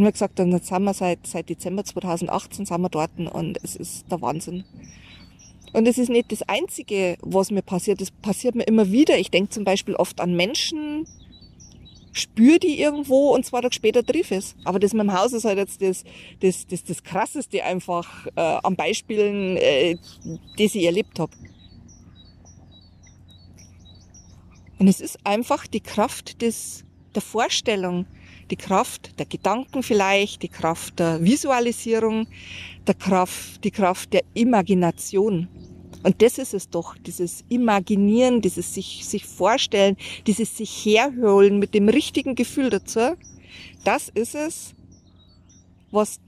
und 0.00 0.06
wir 0.06 0.12
gesagt, 0.12 0.38
dann 0.38 0.58
sind 0.58 0.82
wir 0.82 0.94
seit, 0.94 1.26
seit 1.26 1.50
Dezember 1.50 1.84
2018 1.84 2.64
sind 2.64 2.80
wir 2.80 2.88
dort 2.88 3.10
und 3.18 3.58
es 3.62 3.76
ist 3.76 4.10
der 4.10 4.22
Wahnsinn. 4.22 4.64
Und 5.74 5.86
es 5.86 5.98
ist 5.98 6.08
nicht 6.08 6.32
das 6.32 6.40
Einzige, 6.40 7.18
was 7.20 7.50
mir 7.50 7.60
passiert. 7.60 8.00
Es 8.00 8.10
passiert 8.10 8.54
mir 8.54 8.62
immer 8.62 8.90
wieder. 8.90 9.18
Ich 9.18 9.30
denke 9.30 9.50
zum 9.50 9.64
Beispiel 9.64 9.94
oft 9.94 10.22
an 10.22 10.34
Menschen, 10.34 11.06
spüre 12.12 12.58
die 12.58 12.80
irgendwo 12.80 13.34
und 13.34 13.44
zwei 13.44 13.60
Tage 13.60 13.74
später 13.74 14.02
triff 14.02 14.30
es. 14.30 14.56
Aber 14.64 14.78
das 14.78 14.94
mit 14.94 15.02
dem 15.02 15.12
Haus 15.12 15.34
ist 15.34 15.44
halt 15.44 15.58
jetzt 15.58 15.82
das, 15.82 16.04
das, 16.40 16.66
das, 16.66 16.82
das 16.82 17.02
Krasseste 17.02 17.62
einfach 17.62 18.26
äh, 18.36 18.40
an 18.40 18.76
Beispielen, 18.76 19.58
äh, 19.58 19.98
das 20.56 20.74
ich 20.74 20.84
erlebt 20.84 21.18
habe. 21.18 21.32
Und 24.78 24.88
es 24.88 25.02
ist 25.02 25.18
einfach 25.26 25.66
die 25.66 25.80
Kraft 25.80 26.40
des, 26.40 26.86
der 27.14 27.20
Vorstellung, 27.20 28.06
die 28.50 28.56
Kraft 28.56 29.18
der 29.18 29.26
Gedanken 29.26 29.82
vielleicht, 29.82 30.42
die 30.42 30.48
Kraft 30.48 30.98
der 30.98 31.22
Visualisierung, 31.22 32.26
der 32.86 32.94
Kraft, 32.94 33.64
die 33.64 33.70
Kraft 33.70 34.12
der 34.12 34.22
Imagination. 34.34 35.48
Und 36.02 36.22
das 36.22 36.38
ist 36.38 36.54
es 36.54 36.70
doch, 36.70 36.96
dieses 36.96 37.44
Imaginieren, 37.48 38.40
dieses 38.40 38.74
sich, 38.74 39.06
sich 39.06 39.26
vorstellen, 39.26 39.96
dieses 40.26 40.56
sich 40.56 40.84
herholen 40.84 41.58
mit 41.58 41.74
dem 41.74 41.88
richtigen 41.88 42.34
Gefühl 42.34 42.70
dazu. 42.70 43.16
Das 43.84 44.08
ist 44.08 44.34
es, 44.34 44.74
was 45.90 46.20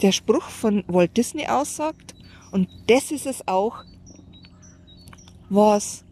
der 0.00 0.12
Spruch 0.12 0.48
von 0.48 0.84
Walt 0.86 1.16
Disney 1.16 1.46
aussagt. 1.46 2.14
Und 2.52 2.68
das 2.86 3.10
ist 3.10 3.26
es 3.26 3.46
auch, 3.46 3.84
was 5.50 6.04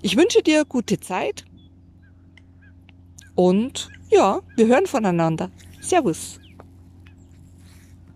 Ich 0.03 0.17
wünsche 0.17 0.45
dir 0.45 0.65
gute 0.65 1.01
Zeit 1.01 1.47
und 3.41 3.89
ja, 4.11 4.41
wir 4.55 4.67
hören 4.67 4.87
voneinander. 4.87 5.51
Servus. 5.81 6.40